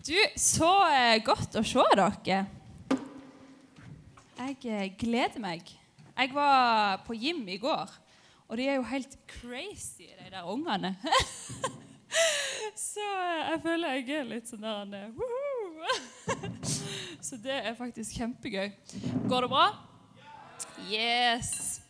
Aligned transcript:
Du, 0.00 0.16
så 0.40 0.68
eh, 0.88 1.18
godt 1.20 1.58
å 1.60 1.62
se 1.66 1.82
dere. 1.92 2.38
Jeg 4.40 4.54
eh, 4.64 4.86
gleder 4.96 5.42
meg. 5.42 5.66
Jeg 6.16 6.30
var 6.32 7.02
på 7.04 7.12
gym 7.20 7.42
i 7.52 7.58
går, 7.60 7.90
og 8.48 8.56
de 8.56 8.64
er 8.64 8.78
jo 8.78 8.86
helt 8.88 9.18
crazy, 9.28 10.06
de 10.16 10.30
der 10.32 10.48
ungene. 10.48 10.94
så 12.86 13.04
eh, 13.04 13.42
jeg 13.50 13.60
føler 13.66 13.98
jeg 13.98 14.14
er 14.22 14.30
litt 14.30 14.48
sånn 14.48 14.64
der 14.64 14.78
han. 14.80 15.18
Så 17.28 17.36
det 17.36 17.58
er 17.58 17.76
faktisk 17.76 18.16
kjempegøy. 18.16 18.70
Går 19.28 19.44
det 19.44 19.50
bra? 19.52 19.66
Yes. 20.88 21.82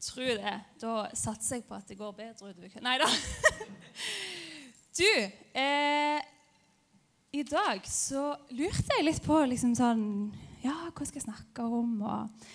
Tror 0.00 0.40
det. 0.40 0.54
Da 0.80 0.94
satser 1.12 1.60
jeg 1.60 1.66
på 1.68 1.76
at 1.76 1.92
det 1.92 1.98
går 2.00 2.16
bedre 2.16 2.54
utover. 2.54 2.80
Nei 2.88 2.96
da. 3.04 3.10
Du, 4.96 5.04
eh, 5.60 6.24
i 7.34 7.42
dag 7.46 7.82
så 7.90 8.30
lurte 8.54 8.94
jeg 8.96 9.06
litt 9.06 9.24
på 9.24 9.38
liksom 9.50 9.74
sånn 9.78 10.04
Ja, 10.64 10.76
hva 10.90 11.06
skal 11.06 11.20
jeg 11.20 11.26
snakke 11.26 11.66
om? 11.66 11.98
Og, 12.02 12.46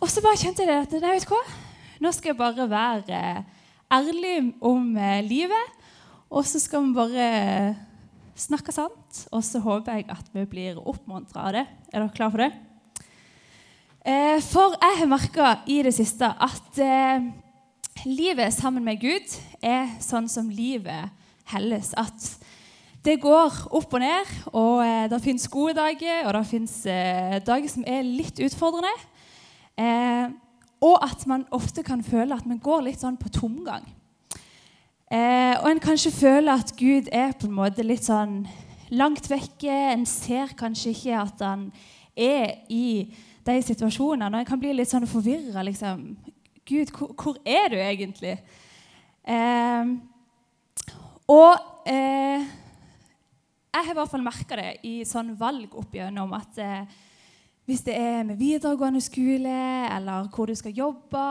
og 0.00 0.08
så 0.10 0.22
bare 0.24 0.38
kjente 0.40 0.66
jeg 0.66 0.86
at 0.86 0.94
nei, 0.98 1.16
vet 1.16 1.26
du 1.26 1.34
hva? 1.34 1.42
Nå 2.02 2.12
skal 2.14 2.32
jeg 2.32 2.38
bare 2.38 2.68
være 2.70 3.20
ærlig 3.90 4.36
om 4.64 4.92
eh, 4.96 5.20
livet. 5.26 5.74
Og 6.30 6.46
så 6.46 6.60
skal 6.62 6.84
vi 6.84 6.96
bare 6.96 7.28
snakke 8.38 8.74
sant. 8.74 9.22
Og 9.34 9.42
så 9.46 9.62
håper 9.62 9.98
jeg 9.98 10.08
at 10.14 10.30
vi 10.34 10.44
blir 10.50 10.78
oppmuntra 10.78 11.48
av 11.48 11.56
det. 11.58 11.66
Er 11.90 12.02
dere 12.02 12.14
klare 12.14 12.34
for 12.34 12.44
det? 12.44 12.50
Eh, 14.08 14.38
for 14.46 14.78
jeg 14.78 15.00
har 15.02 15.10
merka 15.10 15.54
i 15.66 15.80
det 15.86 15.94
siste 15.96 16.30
at 16.30 16.82
eh, 16.82 17.30
livet 18.06 18.54
sammen 18.54 18.86
med 18.86 19.02
Gud 19.02 19.38
er 19.62 19.96
sånn 20.02 20.30
som 20.30 20.50
livet 20.50 21.10
helles. 21.50 21.94
At 21.98 22.37
det 23.08 23.20
går 23.22 23.54
opp 23.72 23.94
og 23.96 24.02
ned, 24.02 24.32
og 24.52 24.82
eh, 24.84 25.06
det 25.08 25.22
fins 25.24 25.48
gode 25.48 25.72
dager, 25.78 26.26
og 26.26 26.34
det 26.36 26.46
fins 26.50 26.74
eh, 26.86 27.38
dager 27.40 27.70
som 27.72 27.86
er 27.88 28.04
litt 28.04 28.40
utfordrende. 28.44 28.90
Eh, 29.80 30.26
og 30.84 30.98
at 31.02 31.24
man 31.26 31.46
ofte 31.54 31.82
kan 31.86 32.02
føle 32.04 32.36
at 32.36 32.46
man 32.46 32.60
går 32.60 32.84
litt 32.84 33.00
sånn 33.00 33.16
på 33.16 33.30
tomgang. 33.32 33.86
Eh, 35.08 35.54
og 35.56 35.70
en 35.70 35.80
kanskje 35.80 36.12
føler 36.12 36.52
at 36.52 36.74
Gud 36.76 37.08
er 37.08 37.32
på 37.32 37.48
en 37.48 37.56
måte 37.56 37.86
litt 37.86 38.04
sånn 38.04 38.42
langt 38.92 39.30
vekke. 39.30 39.72
En 39.94 40.04
ser 40.06 40.52
kanskje 40.58 40.92
ikke 40.92 41.16
at 41.22 41.42
han 41.46 41.64
er 42.12 42.58
i 42.68 43.08
de 43.48 43.58
situasjonene. 43.64 44.28
Og 44.28 44.42
en 44.42 44.50
kan 44.52 44.60
bli 44.60 44.76
litt 44.76 44.92
sånn 44.92 45.08
forvirra. 45.08 45.64
Liksom. 45.64 46.04
Gud, 46.68 46.92
hvor, 46.92 47.16
hvor, 47.16 47.40
er 47.48 47.72
du 47.72 47.80
egentlig? 47.80 48.36
Eh, 49.24 49.96
og 51.28 51.88
eh, 51.88 52.44
jeg 53.68 53.84
har 53.84 53.92
i 53.92 53.98
hvert 53.98 54.10
fall 54.10 54.24
merka 54.24 54.56
det 54.58 54.70
i 54.88 54.94
sånn 55.06 55.34
valg 55.38 55.74
opp 55.78 55.94
gjennom 55.94 56.32
at 56.36 56.58
eh, 56.62 56.98
hvis 57.68 57.84
det 57.84 57.94
er 58.00 58.22
med 58.24 58.38
videregående 58.40 59.00
skole, 59.04 59.54
eller 59.92 60.30
hvor 60.32 60.48
du 60.48 60.54
skal 60.56 60.72
jobbe, 60.72 61.24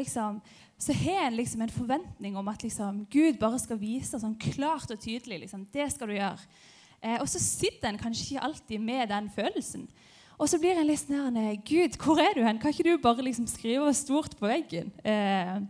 liksom, 0.00 0.40
så 0.74 0.96
har 0.98 1.28
en 1.28 1.36
liksom 1.38 1.62
en 1.62 1.70
forventning 1.70 2.34
om 2.36 2.48
at 2.50 2.64
liksom, 2.66 3.04
Gud 3.12 3.38
bare 3.38 3.60
skal 3.62 3.78
vise 3.78 4.18
sånn 4.18 4.34
klart 4.42 4.90
og 4.90 4.98
tydelig 4.98 5.44
liksom, 5.44 5.68
det 5.70 5.86
skal 5.94 6.10
du 6.10 6.16
gjøre. 6.16 6.50
Eh, 6.98 7.20
og 7.20 7.28
så 7.30 7.38
sitter 7.38 7.92
en 7.92 8.00
kanskje 8.00 8.26
ikke 8.26 8.48
alltid 8.48 8.82
med 8.82 9.08
den 9.14 9.30
følelsen. 9.30 9.86
Og 10.34 10.50
så 10.50 10.58
blir 10.58 10.74
en 10.74 10.88
litt 10.88 11.04
sånn 11.04 11.38
Gud, 11.62 11.94
hvor 12.02 12.18
er 12.18 12.34
du 12.34 12.42
hen? 12.42 12.58
Kan 12.58 12.74
ikke 12.74 12.88
du 12.88 12.98
bare 12.98 13.22
liksom 13.22 13.46
skrive 13.46 13.92
stort 13.94 14.34
på 14.40 14.50
veggen? 14.50 14.90
Eh, 15.06 15.60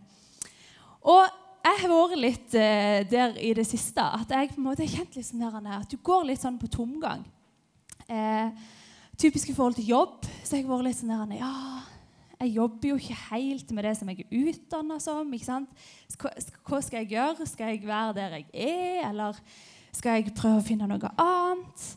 og 1.05 1.29
jeg 1.65 1.81
har 1.81 1.91
vært 1.91 2.19
litt 2.21 2.55
eh, 2.59 3.01
der 3.09 3.37
i 3.41 3.51
det 3.57 3.65
siste 3.67 4.03
at 4.03 4.31
jeg 4.31 4.51
på 4.53 4.59
en 4.61 4.67
måte 4.67 4.85
har 4.85 4.99
kjent 4.99 5.17
litt 5.17 5.27
sånn 5.27 5.41
der, 5.41 5.79
at 5.79 5.89
du 5.89 5.97
går 5.97 6.27
litt 6.29 6.41
sånn 6.41 6.59
på 6.61 6.69
tomgang. 6.71 7.23
Eh, 8.05 8.65
typisk 9.17 9.49
i 9.49 9.55
forhold 9.57 9.79
til 9.79 9.89
jobb 9.89 10.27
så 10.43 10.53
har 10.53 10.61
jeg 10.61 10.69
vært 10.69 10.87
litt 10.89 10.99
sånn 10.99 11.13
der 11.15 11.39
Ja, 11.39 11.53
jeg 12.35 12.53
jobber 12.57 12.91
jo 12.91 12.97
ikke 12.99 13.17
helt 13.31 13.71
med 13.73 13.87
det 13.87 13.95
som 13.97 14.11
jeg 14.11 14.25
er 14.25 14.49
utdanna 14.51 14.99
som. 15.01 15.31
ikke 15.33 15.47
sant? 15.47 15.85
Hva 16.67 16.81
skal 16.83 17.01
jeg 17.01 17.15
gjøre? 17.15 17.47
Skal 17.49 17.73
jeg 17.73 17.87
være 17.87 18.17
der 18.17 18.37
jeg 18.37 18.49
er, 18.53 19.07
eller 19.09 19.39
skal 19.95 20.19
jeg 20.19 20.35
prøve 20.35 20.59
å 20.59 20.65
finne 20.65 20.89
noe 20.91 21.13
annet? 21.21 21.87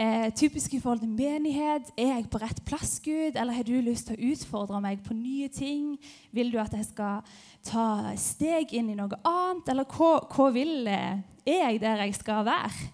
Eh, 0.00 0.32
typisk 0.32 0.74
i 0.74 0.80
forhold 0.80 1.00
til 1.00 1.08
menighet. 1.08 1.90
Er 1.98 2.14
jeg 2.14 2.30
på 2.30 2.38
rett 2.38 2.64
plass, 2.64 3.00
Gud? 3.04 3.36
Eller 3.36 3.52
har 3.52 3.62
du 3.62 3.74
lyst 3.80 4.06
til 4.06 4.16
å 4.16 4.30
utfordre 4.32 4.80
meg 4.80 5.02
på 5.04 5.12
nye 5.12 5.48
ting? 5.52 5.98
Vil 6.32 6.52
du 6.52 6.56
at 6.60 6.72
jeg 6.72 6.86
skal 6.88 7.20
ta 7.64 8.14
steg 8.16 8.72
inn 8.72 8.88
i 8.88 8.96
noe 8.96 9.20
annet? 9.20 9.68
Eller 9.68 9.84
hva, 9.84 10.14
hva 10.32 10.48
vil 10.54 10.88
jeg? 10.88 11.20
Er 11.44 11.60
jeg 11.66 11.80
der 11.82 12.06
jeg 12.06 12.14
skal 12.16 12.44
være? 12.48 12.88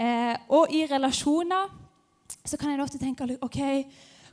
Eh, 0.00 0.36
og 0.48 0.72
i 0.72 0.86
relasjoner 0.88 1.68
så 2.44 2.56
kan 2.56 2.70
jeg 2.70 2.80
ofte 2.80 3.00
tenke 3.00 3.28
ok, 3.42 3.60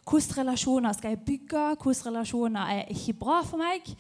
hvilke 0.06 0.40
relasjoner 0.40 0.96
skal 0.96 1.16
jeg 1.16 1.26
bygge? 1.26 1.66
Hvilke 1.84 2.08
relasjoner 2.08 2.78
er 2.78 2.96
ikke 2.96 3.18
bra 3.26 3.42
for 3.44 3.60
meg? 3.60 3.92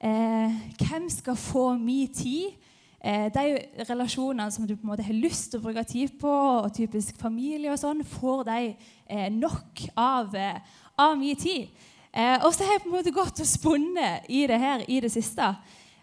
Eh, 0.00 0.56
hvem 0.80 1.10
skal 1.12 1.36
få 1.36 1.74
min 1.76 2.14
tid? 2.14 2.56
Eh, 2.98 3.28
de 3.30 3.58
relasjonene 3.86 4.50
som 4.50 4.66
du 4.66 4.74
på 4.74 4.82
en 4.82 4.90
måte 4.90 5.06
har 5.06 5.14
lyst 5.14 5.52
til 5.52 5.60
å 5.60 5.62
bruke 5.68 5.84
tid 5.86 6.16
på, 6.18 6.30
og 6.64 6.72
typisk 6.74 7.18
familie 7.20 7.70
og 7.70 7.78
sånn, 7.78 8.02
får 8.02 8.42
de 8.48 8.72
eh, 9.06 9.28
nok 9.30 9.84
av, 9.94 10.34
eh, 10.34 10.58
av 10.98 11.14
min 11.20 11.38
tid. 11.38 11.70
Eh, 12.10 12.42
og 12.42 12.50
så 12.54 12.66
har 12.66 12.74
jeg 12.74 12.82
på 12.82 12.90
en 12.90 12.96
måte 12.96 13.14
gått 13.14 13.42
og 13.44 13.46
spunnet 13.46 14.26
i 14.34 14.42
det 14.50 14.58
her 14.58 14.82
i 14.90 14.98
det 15.04 15.12
siste. 15.14 15.52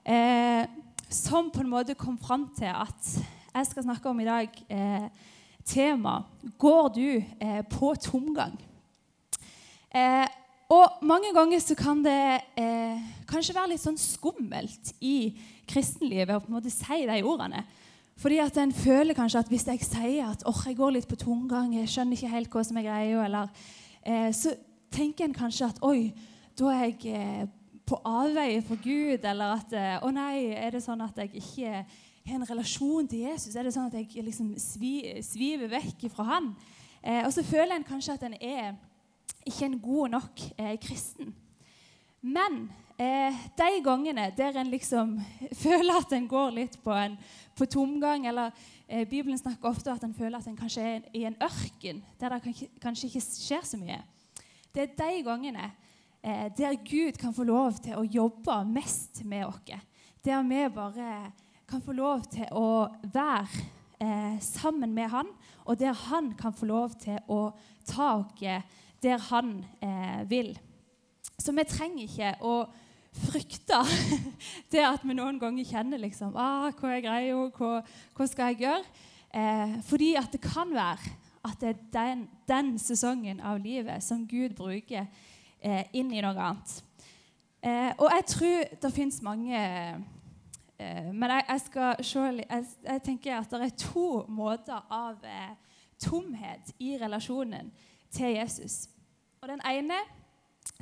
Eh, 0.07 0.63
som 1.11 1.49
på 1.51 1.65
en 1.65 1.71
måte 1.73 1.97
kom 1.99 2.15
fram 2.17 2.47
til 2.55 2.71
at 2.71 3.11
jeg 3.55 3.67
skal 3.67 3.87
snakke 3.89 4.09
om 4.09 4.19
i 4.23 4.27
dag 4.27 4.57
eh, 4.69 5.09
tema 5.65 6.19
Går 6.59 6.87
du 6.95 7.09
på 7.69 7.91
tomgang? 7.99 8.55
Og 10.73 11.03
mange 11.05 11.29
ganger 11.35 11.61
så 11.61 11.75
kan 11.77 11.99
det 12.01 12.39
kanskje 13.29 13.53
være 13.53 13.73
litt 13.73 13.83
sånn 13.83 13.99
skummelt 14.01 14.95
i 15.05 15.35
kristenlivet 15.69 16.33
å 16.33 16.41
på 16.41 16.49
en 16.49 16.57
måte 16.57 16.73
si 16.73 17.03
de 17.05 17.19
ordene. 17.21 17.61
Fordi 18.21 18.37
at 18.39 18.57
en 18.57 18.71
føler 18.71 19.17
kanskje 19.17 19.41
at 19.43 19.51
hvis 19.51 19.67
jeg 19.67 19.83
sier 19.83 20.29
at 20.29 20.45
oh, 20.47 20.61
jeg 20.65 20.77
går 20.77 20.95
litt 20.95 21.09
på 21.09 21.19
tomgang, 21.19 21.73
jeg 21.75 21.91
skjønner 21.91 22.15
ikke 22.15 22.31
helt 22.31 22.53
hva 22.53 22.63
som 22.63 22.79
er 22.79 22.87
greia, 22.87 23.25
eller 23.25 23.51
eh, 24.07 24.29
så 24.31 24.55
tenker 24.93 25.27
en 25.27 25.35
kanskje 25.35 25.67
at 25.67 25.81
oi, 25.83 26.13
da 26.55 26.71
er 26.71 26.85
jeg 26.85 27.11
eh, 27.11 27.45
på 27.85 27.99
avveie 28.07 28.63
for 28.65 28.79
Gud, 28.81 29.25
eller 29.27 29.57
at 29.59 29.75
eh, 29.75 29.97
å 29.99 30.11
nei, 30.15 30.47
er 30.55 30.77
det 30.77 30.83
sånn 30.85 31.03
at 31.03 31.19
jeg 31.25 31.33
ikke 31.41 31.73
har 32.25 32.37
en 32.39 32.47
relasjon 32.47 33.11
til 33.11 33.27
Jesus? 33.27 33.53
Er 33.53 33.67
det 33.67 33.75
sånn 33.75 33.91
at 33.91 33.99
jeg 33.99 34.23
liksom 34.23 34.55
svi, 34.63 34.95
sviver 35.25 35.69
vekk 35.75 36.07
fra 36.15 36.29
han? 36.31 36.53
Eh, 37.03 37.21
og 37.25 37.33
så 37.35 37.43
føler 37.45 37.75
en 37.75 37.87
kanskje 37.87 38.15
at 38.15 38.23
en 38.29 38.39
er 38.39 38.71
ikke 39.45 39.65
en 39.65 39.79
god 39.79 40.09
nok 40.15 40.41
eh, 40.57 40.75
kristen. 40.81 41.35
Men 42.21 42.65
eh, 42.97 43.35
de 43.57 43.81
gangene 43.85 44.31
der 44.37 44.57
en 44.57 44.71
liksom 44.71 45.19
føler 45.65 45.99
at 45.99 46.13
en 46.17 46.27
går 46.27 46.55
litt 46.55 46.79
på, 46.83 46.93
en, 46.93 47.17
på 47.57 47.67
tomgang, 47.69 48.27
eller 48.27 48.51
eh, 48.87 49.07
Bibelen 49.07 49.37
snakker 49.37 49.69
ofte 49.69 49.91
om 49.91 49.99
at 49.99 50.07
en 50.07 50.17
føler 50.17 50.39
at 50.39 50.47
en 50.49 50.57
kanskje 50.57 50.83
er 50.95 51.09
i 51.13 51.25
en 51.29 51.37
ørken 51.43 52.01
der 52.19 52.33
det 52.33 52.69
kanskje, 52.81 53.07
ikke 53.07 53.21
skjer 53.21 53.65
så 53.65 53.77
mye. 53.77 54.01
Det 54.73 54.87
er 54.87 54.95
de 54.97 55.23
gangene 55.23 55.69
eh, 56.23 56.49
der 56.57 56.79
Gud 56.81 57.19
kan 57.21 57.33
få 57.33 57.45
lov 57.45 57.77
til 57.83 57.99
å 57.99 58.07
jobbe 58.09 58.63
mest 58.73 59.23
med 59.25 59.45
oss. 59.45 59.61
Der 60.25 60.41
vi 60.43 60.63
bare 60.73 61.31
kan 61.69 61.81
få 61.81 61.93
lov 61.93 62.25
til 62.33 62.49
å 62.51 62.87
være 63.13 63.65
eh, 64.01 64.39
sammen 64.41 64.93
med 64.93 65.09
Han, 65.09 65.29
og 65.65 65.79
der 65.79 65.93
Han 65.93 66.33
kan 66.33 66.53
få 66.53 66.65
lov 66.65 66.97
til 67.01 67.21
å 67.27 67.51
ta 67.85 68.15
oss 68.17 68.41
der 69.03 69.17
Han 69.29 69.65
eh, 69.81 70.29
vil. 70.29 70.55
Så 71.39 71.51
vi 71.51 71.65
trenger 71.67 72.03
ikke 72.05 72.31
å 72.45 72.55
frykte 73.15 73.81
det 74.73 74.83
at 74.85 75.03
vi 75.03 75.15
noen 75.15 75.39
ganger 75.39 75.67
kjenner 75.67 76.01
liksom, 76.01 76.35
ah, 76.35 76.71
hva 76.75 76.95
er 76.95 77.03
greia, 77.05 77.35
hva, 77.57 77.77
hva, 78.15 78.27
skal 78.27 78.53
jeg 78.53 78.65
gjøre? 78.65 78.97
Eh, 79.35 79.77
fordi 79.87 80.15
at 80.19 80.31
det 80.31 80.41
kan 80.43 80.71
være 80.75 81.13
at 81.45 81.61
det 81.61 81.69
er 81.69 81.79
den, 81.93 82.25
den 82.47 82.75
sesongen 82.81 83.39
av 83.43 83.59
livet 83.61 84.03
som 84.03 84.25
Gud 84.27 84.55
bruker 84.57 85.05
eh, 85.61 85.83
inn 85.93 86.11
i 86.13 86.23
noe 86.23 86.33
annet. 86.33 86.79
Eh, 87.65 87.91
og 87.97 88.09
jeg 88.13 88.25
tror 88.31 88.63
det 88.81 88.93
fins 88.93 89.21
mange 89.25 89.57
eh, 89.57 91.07
Men 91.13 91.31
jeg, 91.31 91.43
jeg, 91.49 91.61
skal 91.65 92.03
se 92.05 92.19
jeg, 92.19 92.65
jeg, 92.85 93.01
tenker 93.05 93.39
at 93.39 93.51
det 93.51 93.61
er 93.69 93.77
to 93.79 94.09
måter 94.29 94.81
av 94.93 95.23
eh, 95.25 95.53
tomhet 96.01 96.73
i 96.79 96.97
relasjonen 97.01 97.71
til 98.15 98.35
Jesus. 98.39 98.85
Og 99.41 99.49
den 99.51 99.61
ene 99.69 99.99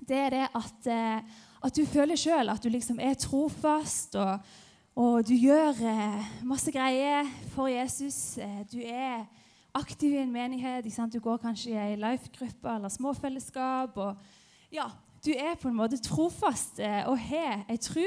det 0.07 0.18
er 0.18 0.30
det 0.31 0.44
at, 0.56 0.88
eh, 0.88 1.39
at 1.63 1.75
du 1.75 1.83
føler 1.85 2.15
sjøl 2.15 2.50
at 2.50 2.63
du 2.63 2.69
liksom 2.71 3.00
er 3.03 3.18
trofast, 3.19 4.15
og, 4.15 4.39
og 4.95 5.25
du 5.27 5.33
gjør 5.35 5.75
eh, 5.83 6.30
masse 6.47 6.71
greier 6.71 7.27
for 7.51 7.68
Jesus. 7.68 8.38
Eh, 8.38 8.62
du 8.71 8.80
er 8.80 9.25
aktiv 9.75 10.13
i 10.13 10.21
en 10.21 10.31
menighet. 10.31 10.88
Du 11.13 11.19
går 11.19 11.41
kanskje 11.44 11.74
i 11.74 11.77
ei 11.81 11.97
life-gruppe 12.00 12.69
eller 12.75 12.89
småfellesskap. 12.94 13.97
og 13.97 14.15
ja, 14.71 14.88
Du 15.25 15.31
er 15.31 15.56
på 15.59 15.68
en 15.68 15.75
måte 15.75 15.97
trofast 15.97 16.79
og 17.07 17.18
har 17.19 17.65
ei 17.69 17.77
tru, 17.77 18.03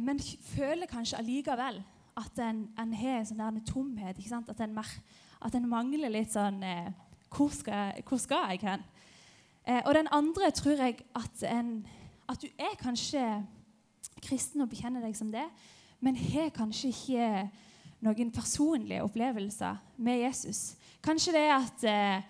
men 0.00 0.20
føler 0.56 0.86
kanskje 0.90 1.18
allikevel 1.18 1.82
at 2.16 2.38
en, 2.38 2.64
en 2.78 2.92
har 2.94 3.18
en 3.20 3.26
sånn 3.28 3.40
der 3.42 3.52
en 3.52 3.64
tomhet. 3.66 4.18
ikke 4.18 4.30
sant? 4.30 4.48
At 4.50 4.60
en, 4.64 4.74
mer- 4.74 5.00
at 5.42 5.54
en 5.54 5.68
mangler 5.68 6.12
litt 6.12 6.32
sånn 6.34 6.62
eh, 6.62 6.90
hvor, 7.36 7.50
skal, 7.52 8.02
hvor 8.08 8.20
skal 8.22 8.50
jeg 8.50 8.62
hen? 8.62 8.84
Eh, 9.68 9.82
og 9.84 9.94
den 9.94 10.08
andre 10.12 10.50
tror 10.50 10.78
jeg 10.78 10.98
at, 11.16 11.44
en, 11.50 11.86
at 12.28 12.42
du 12.42 12.48
er 12.58 12.76
kanskje 12.80 13.44
kristen 14.22 14.64
og 14.64 14.70
bekjenner 14.70 15.04
deg 15.04 15.16
som 15.16 15.32
det, 15.32 15.46
men 16.00 16.16
har 16.16 16.52
kanskje 16.54 16.92
ikke 16.92 17.28
noen 18.04 18.32
personlige 18.34 19.04
opplevelser 19.04 19.80
med 19.96 20.20
Jesus. 20.26 20.74
Kanskje 21.04 21.32
det 21.36 21.44
er 21.46 21.54
at, 21.56 21.84
eh, 21.88 22.22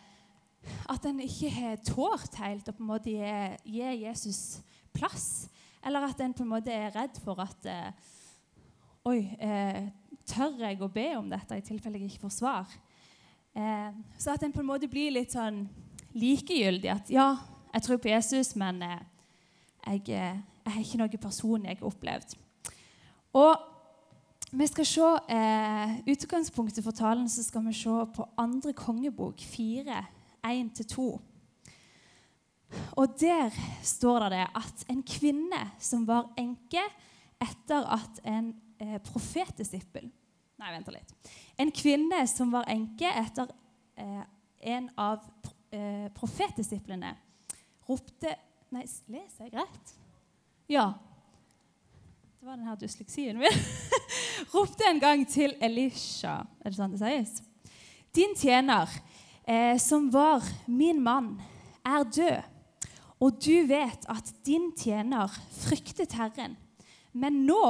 at 0.95 1.07
en 1.07 1.21
ikke 1.21 1.51
har 1.51 1.83
tålt 1.87 2.39
helt 2.41 2.69
å 2.71 2.77
på 2.77 2.85
en 2.85 2.93
måte 2.93 3.11
gi, 3.11 3.35
gi 3.77 3.95
Jesus 4.05 4.63
plass. 4.95 5.49
Eller 5.85 6.07
at 6.07 6.21
en 6.23 6.35
på 6.35 6.45
en 6.45 6.53
måte 6.55 6.73
er 6.73 6.95
redd 6.95 7.19
for 7.25 7.41
at 7.45 7.71
eh, 7.71 8.13
Oi, 9.05 9.19
eh, 9.37 9.83
tør 10.25 10.63
jeg 10.63 10.79
å 10.81 10.89
be 10.89 11.11
om 11.19 11.27
dette 11.29 11.59
i 11.61 11.65
tilfelle 11.67 11.99
jeg 12.01 12.15
ikke 12.15 12.23
får 12.23 12.39
svar? 12.39 12.71
Eh, 13.55 13.91
så 14.19 14.35
at 14.35 14.43
en 14.43 14.53
på 14.53 14.63
en 14.63 14.69
måte 14.69 14.91
blir 14.91 15.15
litt 15.15 15.35
sånn 15.35 15.65
likegyldig. 16.15 16.91
At 16.91 17.13
ja, 17.13 17.29
jeg 17.75 17.87
tror 17.87 18.01
på 18.03 18.11
Jesus, 18.11 18.55
men 18.59 18.83
eh, 18.83 19.05
jeg, 19.85 20.03
eh, 20.09 20.41
jeg 20.65 20.75
har 20.75 20.83
ikke 20.83 21.01
noe 21.03 21.23
personlig 21.23 21.71
jeg 21.71 21.81
har 21.83 21.91
opplevd. 21.91 22.35
Og 23.35 23.71
vi 24.55 24.67
skal 24.71 24.87
se 24.87 25.13
eh, 25.35 25.95
Utgangspunktet 26.15 26.85
for 26.87 26.95
talen 26.95 27.29
så 27.31 27.43
skal 27.43 27.65
vi 27.67 27.75
se 27.75 27.95
på 28.15 28.27
andre 28.39 28.75
kongebok 28.79 29.43
4, 29.43 30.03
1-2. 30.47 31.07
Og 32.99 33.17
der 33.21 33.55
står 33.87 34.29
det 34.35 34.45
at 34.55 34.85
en 34.91 35.03
kvinne 35.07 35.63
som 35.83 36.07
var 36.07 36.31
enke 36.39 36.83
etter 37.43 37.87
at 37.99 38.21
en 38.27 38.53
eh, 38.83 38.99
profetdisippel 39.03 40.11
Nei, 40.61 40.71
vent 40.71 40.91
litt. 40.95 41.15
En 41.59 41.73
kvinne 41.75 42.23
som 42.31 42.53
var 42.55 42.69
enke 42.71 43.11
etter 43.11 43.51
eh, 43.99 44.23
en 44.75 44.89
av 45.01 45.25
eh, 45.75 46.09
profetdisiplene, 46.17 47.15
ropte 47.89 48.37
Nei, 48.75 48.89
leser 49.13 49.47
jeg 49.47 49.53
rett? 49.55 49.91
Ja. 50.73 50.89
Det 52.41 52.49
var 52.49 52.57
den 52.57 52.67
her 52.67 52.79
dysleksien 52.81 53.39
min. 53.39 53.59
ropte 54.55 54.89
en 54.89 54.99
gang 54.99 55.23
til 55.31 55.55
Elisha 55.63 56.41
Er 56.59 56.73
det 56.73 56.79
sånn 56.81 56.97
det 56.97 57.03
sies? 57.05 57.37
Din 58.15 58.35
tjener, 58.39 58.91
eh, 59.47 59.77
som 59.79 60.09
var 60.11 60.43
min 60.67 60.99
mann, 61.03 61.37
er 61.87 62.03
død. 62.03 62.51
Og 63.23 63.39
du 63.43 63.67
vet 63.69 64.07
at 64.11 64.31
din 64.47 64.73
tjener 64.79 65.31
fryktet 65.55 66.15
Herren. 66.19 66.57
Men 67.15 67.45
nå 67.47 67.63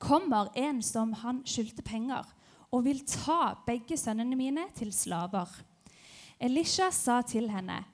kommer 0.00 0.48
en 0.58 0.80
som 0.82 1.12
han 1.22 1.42
skyldte 1.46 1.84
penger, 1.86 2.24
og 2.70 2.84
vil 2.86 3.02
ta 3.06 3.54
begge 3.66 3.98
sønnene 3.98 4.38
mine 4.38 4.64
til 4.76 4.92
slaver. 4.94 5.50
Elisha 6.40 6.90
sa 6.90 7.20
til 7.22 7.50
henne, 7.50 7.84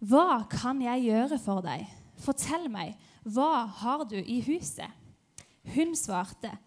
'Hva 0.00 0.44
kan 0.50 0.82
jeg 0.82 1.04
gjøre 1.04 1.38
for 1.38 1.60
deg? 1.60 1.86
Fortell 2.18 2.68
meg, 2.68 2.96
hva 3.24 3.66
har 3.66 4.04
du 4.04 4.16
i 4.16 4.40
huset?' 4.40 4.92
Hun 5.74 5.94
svarte, 5.96 6.58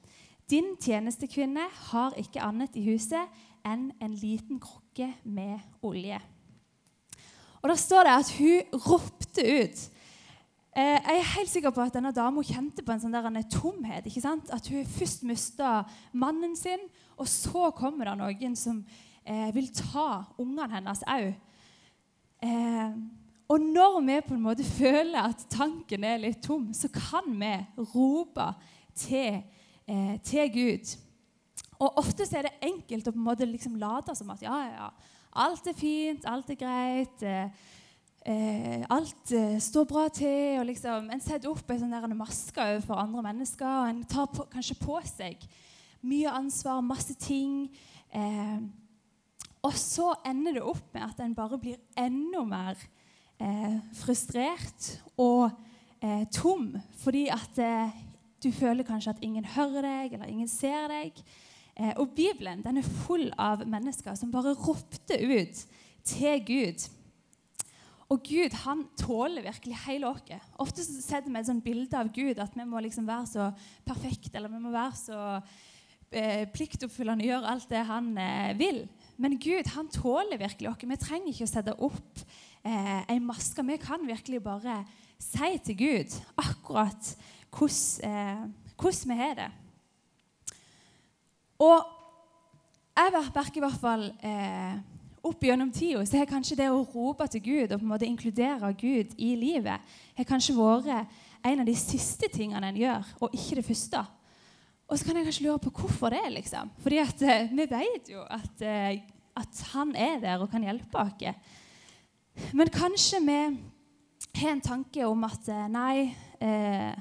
'Din 0.50 0.76
tjenestekvinne 0.82 1.68
har 1.70 2.12
ikke 2.18 2.42
annet 2.42 2.76
i 2.76 2.86
huset 2.92 3.28
enn 3.66 3.92
en 4.02 4.14
liten 4.14 4.60
krukke 4.60 5.14
med 5.24 5.60
olje.' 5.84 6.22
Og 7.62 7.70
Da 7.70 7.76
står 7.76 8.04
det 8.04 8.14
at 8.14 8.30
hun 8.38 8.80
ropte 8.88 9.44
ut. 9.64 9.97
Eh, 10.78 11.00
jeg 11.02 11.18
er 11.18 11.30
helt 11.34 11.50
sikker 11.50 11.72
på 11.74 11.82
at 11.82 11.96
denne 11.96 12.12
dama 12.14 12.44
kjente 12.46 12.84
på 12.86 12.94
en 12.94 13.00
sånn 13.02 13.16
der 13.16 13.26
en 13.26 13.40
tomhet. 13.50 14.06
ikke 14.06 14.22
sant? 14.22 14.52
At 14.54 14.68
hun 14.70 14.86
først 14.86 15.24
mista 15.26 15.80
mannen 16.14 16.54
sin, 16.56 16.84
og 17.18 17.26
så 17.26 17.72
kommer 17.74 18.06
det 18.06 18.18
noen 18.20 18.54
som 18.56 18.84
eh, 19.26 19.50
vil 19.56 19.72
ta 19.74 20.28
ungene 20.38 20.76
hennes 20.76 21.02
òg. 21.10 21.32
Eh, 22.46 22.94
og 23.50 23.64
når 23.64 23.98
vi 24.06 24.18
på 24.28 24.36
en 24.36 24.44
måte 24.44 24.68
føler 24.68 25.18
at 25.32 25.48
tanken 25.50 26.06
er 26.06 26.22
litt 26.22 26.44
tom, 26.46 26.70
så 26.78 26.92
kan 26.94 27.26
vi 27.40 27.56
rope 27.96 28.52
til, 28.94 29.42
eh, 29.88 30.16
til 30.22 30.52
Gud. 30.54 30.94
Og 31.80 32.04
ofte 32.04 32.30
er 32.38 32.52
det 32.52 32.70
enkelt 32.70 33.10
å 33.10 33.16
på 33.16 33.18
en 33.18 33.30
måte 33.32 33.50
liksom 33.50 33.82
late 33.82 34.14
som 34.14 34.30
at 34.30 34.46
ja, 34.46 34.62
ja, 34.68 34.86
ja, 34.86 35.18
alt 35.42 35.74
er 35.74 35.78
fint, 35.78 36.26
alt 36.30 36.54
er 36.54 36.62
greit. 36.62 37.26
Eh, 37.26 37.50
eh, 38.28 38.84
alt 38.92 39.32
eh, 39.32 39.58
står 39.64 39.88
bra 39.90 40.08
til. 40.14 40.60
og 40.60 40.66
liksom, 40.70 41.10
En 41.14 41.24
setter 41.24 41.50
opp 41.50 41.72
en 41.72 41.80
sånn 41.80 42.18
maske 42.18 42.62
overfor 42.62 43.00
andre 43.02 43.24
mennesker. 43.30 43.68
og 43.68 43.90
En 43.90 44.04
tar 44.04 44.28
på, 44.34 44.48
kanskje 44.52 44.80
på 44.82 45.00
seg 45.08 45.48
mye 46.08 46.32
ansvar, 46.32 46.84
masse 46.86 47.16
ting. 47.20 47.70
Eh, 48.14 48.60
og 49.66 49.74
så 49.74 50.14
ender 50.28 50.60
det 50.60 50.64
opp 50.64 50.94
med 50.94 51.04
at 51.08 51.24
en 51.24 51.36
bare 51.36 51.60
blir 51.60 51.80
enda 51.98 52.44
mer 52.48 52.78
eh, 53.40 53.80
frustrert 53.98 54.92
og 55.18 55.50
eh, 56.02 56.28
tom. 56.32 56.76
Fordi 57.02 57.28
at 57.34 57.60
eh, 57.60 57.98
du 58.44 58.52
føler 58.54 58.86
kanskje 58.88 59.16
at 59.16 59.24
ingen 59.26 59.46
hører 59.58 59.82
deg, 59.82 60.14
eller 60.14 60.30
ingen 60.30 60.48
ser 60.52 60.88
deg. 60.92 61.18
Eh, 61.76 61.94
og 61.98 62.14
Bibelen 62.16 62.62
den 62.66 62.80
er 62.80 62.94
full 63.08 63.32
av 63.38 63.66
mennesker 63.68 64.16
som 64.16 64.32
bare 64.34 64.56
ropte 64.56 65.18
ut 65.18 65.66
til 66.08 66.46
Gud. 66.46 66.88
Og 68.07 68.21
Gud 68.24 68.54
han 68.63 68.86
tåler 69.00 69.44
virkelig 69.44 69.80
hele 69.83 70.07
oss. 70.07 70.30
Ofte 70.63 70.86
så 70.86 71.01
setter 71.04 71.31
vi 71.31 71.39
et 71.42 71.50
sånt 71.50 71.65
bilde 71.65 72.00
av 72.00 72.12
Gud 72.15 72.39
at 72.39 72.54
vi 72.56 72.68
må 72.68 72.80
liksom 72.83 73.07
være 73.07 73.27
så 73.27 73.48
perfekte 73.88 74.39
eller 74.39 74.54
vi 74.54 74.62
må 74.63 74.71
være 74.71 74.95
så 74.95 75.24
eh, 76.15 76.45
pliktoppfyllende 76.54 77.27
gjøre 77.27 77.51
alt 77.51 77.68
det 77.71 77.83
han 77.89 78.13
eh, 78.24 78.54
vil. 78.59 78.86
Men 79.19 79.36
Gud 79.44 79.74
han 79.74 79.92
tåler 79.92 80.39
virkelig 80.39 80.71
oss. 80.71 80.88
Vi 80.88 81.00
trenger 81.01 81.33
ikke 81.33 81.50
å 81.50 81.51
sette 81.51 81.75
opp 81.83 82.24
eh, 82.63 83.01
en 83.12 83.27
maske. 83.27 83.65
Vi 83.68 83.80
kan 83.83 84.07
virkelig 84.07 84.39
bare 84.45 84.80
si 85.19 85.51
til 85.65 85.80
Gud 85.81 86.18
akkurat 86.39 87.12
hvordan, 87.51 88.51
eh, 88.88 89.07
vi 89.09 89.19
har 89.19 89.36
det. 89.42 89.51
Og 91.59 91.94
jeg 92.98 93.13
merker 93.13 93.57
i 93.57 93.65
hvert 93.65 93.81
fall 93.81 94.06
eh, 94.25 94.77
opp 95.25 95.44
gjennom 95.44 95.72
tida 95.74 96.04
så 96.06 96.19
har 96.19 96.30
kanskje 96.30 96.58
det 96.60 96.68
å 96.72 96.84
rope 96.94 97.28
til 97.31 97.44
Gud 97.44 97.72
og 97.72 97.80
på 97.80 97.86
en 97.86 97.94
måte 97.94 98.08
inkludere 98.08 98.74
Gud 98.78 99.16
i 99.18 99.34
livet 99.40 99.98
har 100.18 100.28
kanskje 100.28 100.56
vært 100.58 101.10
en 101.48 101.64
av 101.64 101.68
de 101.68 101.75
siste 101.78 102.30
tingene 102.34 102.69
en 102.69 102.80
gjør, 102.80 103.12
og 103.22 103.36
ikke 103.36 103.60
det 103.60 103.66
første. 103.68 104.02
Og 104.88 104.98
så 104.98 105.06
kan 105.06 105.19
jeg 105.19 105.28
kanskje 105.28 105.46
lure 105.46 105.62
på 105.64 105.72
hvorfor 105.81 106.12
det. 106.12 106.24
liksom. 106.31 106.72
Fordi 106.84 106.98
at 106.98 107.22
eh, 107.22 107.52
vi 107.52 107.66
vet 107.69 108.10
jo 108.12 108.24
at, 108.24 108.62
eh, 108.62 109.02
at 109.36 109.64
han 109.74 109.96
er 109.96 110.19
der 110.24 110.44
og 110.44 110.52
kan 110.52 110.64
hjelpe 110.64 110.97
oss. 110.97 111.56
Men 112.54 112.69
kanskje 112.69 113.19
vi 113.26 113.38
har 114.36 114.52
en 114.52 114.62
tanke 114.62 115.06
om 115.06 115.24
at 115.28 115.50
eh, 115.50 115.68
nei, 115.71 116.16
eh, 116.42 116.94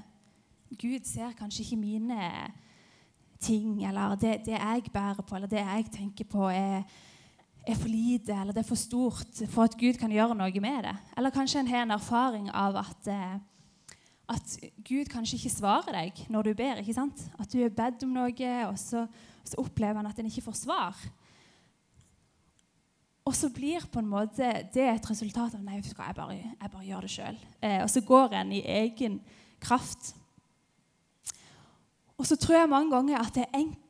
Gud 0.78 1.06
ser 1.06 1.34
kanskje 1.38 1.62
ikke 1.62 1.80
mine 1.80 2.30
ting, 3.40 3.84
eller 3.86 4.16
det, 4.16 4.40
det 4.46 4.56
jeg 4.56 4.90
bærer 4.92 5.22
på, 5.22 5.36
eller 5.36 5.48
det 5.48 5.60
jeg 5.60 5.86
tenker 5.92 6.24
på, 6.24 6.48
er, 6.48 6.82
er 7.66 7.76
for 7.78 7.90
lite 7.90 8.34
eller 8.34 8.54
det 8.54 8.62
er 8.62 8.68
for 8.68 8.78
stort 8.78 9.42
for 9.50 9.66
at 9.66 9.76
Gud 9.78 9.98
kan 10.00 10.12
gjøre 10.12 10.36
noe 10.38 10.62
med 10.62 10.86
det. 10.86 10.94
Eller 11.18 11.34
kanskje 11.34 11.60
en 11.60 11.70
har 11.70 11.84
en 11.84 11.96
erfaring 11.96 12.48
av 12.54 12.78
at, 12.80 13.08
eh, 13.10 13.36
at 14.36 14.56
Gud 14.86 15.10
kanskje 15.10 15.40
ikke 15.40 15.54
svarer 15.56 15.98
deg 15.98 16.26
når 16.30 16.50
du 16.50 16.54
ber. 16.54 16.80
ikke 16.80 16.94
sant? 16.94 17.26
At 17.38 17.52
du 17.52 17.62
er 17.64 17.74
bedt 17.74 18.04
om 18.06 18.14
noe, 18.14 18.50
og 18.70 18.78
så, 18.78 19.06
så 19.44 19.62
opplever 19.62 20.00
han 20.00 20.06
at 20.06 20.18
en 20.18 20.30
ikke 20.30 20.46
får 20.46 20.60
svar. 20.62 21.06
Og 23.26 23.34
så 23.34 23.50
blir 23.50 23.82
på 23.90 23.98
en 23.98 24.06
måte 24.10 24.52
det 24.74 24.86
et 24.86 25.10
resultat 25.10 25.56
av 25.56 25.62
nei, 25.62 25.80
jeg 25.82 25.96
bare, 25.96 26.36
jeg 26.36 26.70
bare 26.70 26.86
gjør 26.86 27.06
det 27.06 27.10
sjøl. 27.10 27.40
Eh, 27.60 27.80
og 27.82 27.90
så 27.90 28.04
går 28.06 28.38
en 28.38 28.52
i 28.54 28.62
egen 28.62 29.18
kraft. 29.58 30.14
Og 32.16 32.26
så 32.26 32.36
tror 32.38 32.60
jeg 32.60 32.70
mange 32.70 32.94
ganger 32.94 33.18
at 33.20 33.34
det 33.34 33.42
er 33.44 33.58
enkelt 33.58 33.85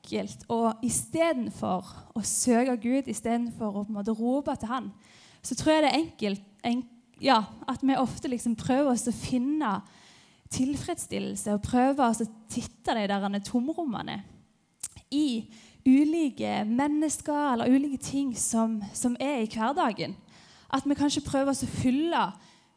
å 0.49 0.61
istedenfor 0.85 1.87
å 2.17 2.23
søke 2.25 2.77
Gud, 2.83 3.09
istedenfor 3.11 3.71
å 3.71 3.85
på 3.85 3.93
en 3.93 3.99
måte 3.99 4.15
rope 4.17 4.55
til 4.57 4.71
Han, 4.71 4.91
så 5.43 5.55
tror 5.55 5.73
jeg 5.73 5.85
det 5.85 5.91
er 5.91 6.01
enkelt 6.01 6.43
en, 6.67 6.83
ja, 7.23 7.43
at 7.69 7.83
vi 7.83 7.97
ofte 7.97 8.29
liksom 8.29 8.57
prøver 8.59 8.93
oss 8.93 9.07
å 9.09 9.15
finne 9.15 9.79
tilfredsstillelse 10.53 11.55
og 11.55 11.65
prøver 11.65 12.05
oss 12.07 12.23
å 12.23 12.31
titte 12.53 12.95
de 12.95 13.07
der 13.11 13.39
tomrommene 13.47 14.21
i 15.11 15.47
ulike 15.87 16.65
mennesker 16.67 17.53
eller 17.53 17.71
ulike 17.71 17.99
ting 18.03 18.35
som, 18.39 18.81
som 18.95 19.17
er 19.21 19.45
i 19.45 19.51
hverdagen. 19.51 20.17
At 20.73 20.87
vi 20.87 20.99
kanskje 20.99 21.25
prøver 21.27 21.53
oss 21.53 21.63
å 21.63 21.71
fylle 21.71 22.27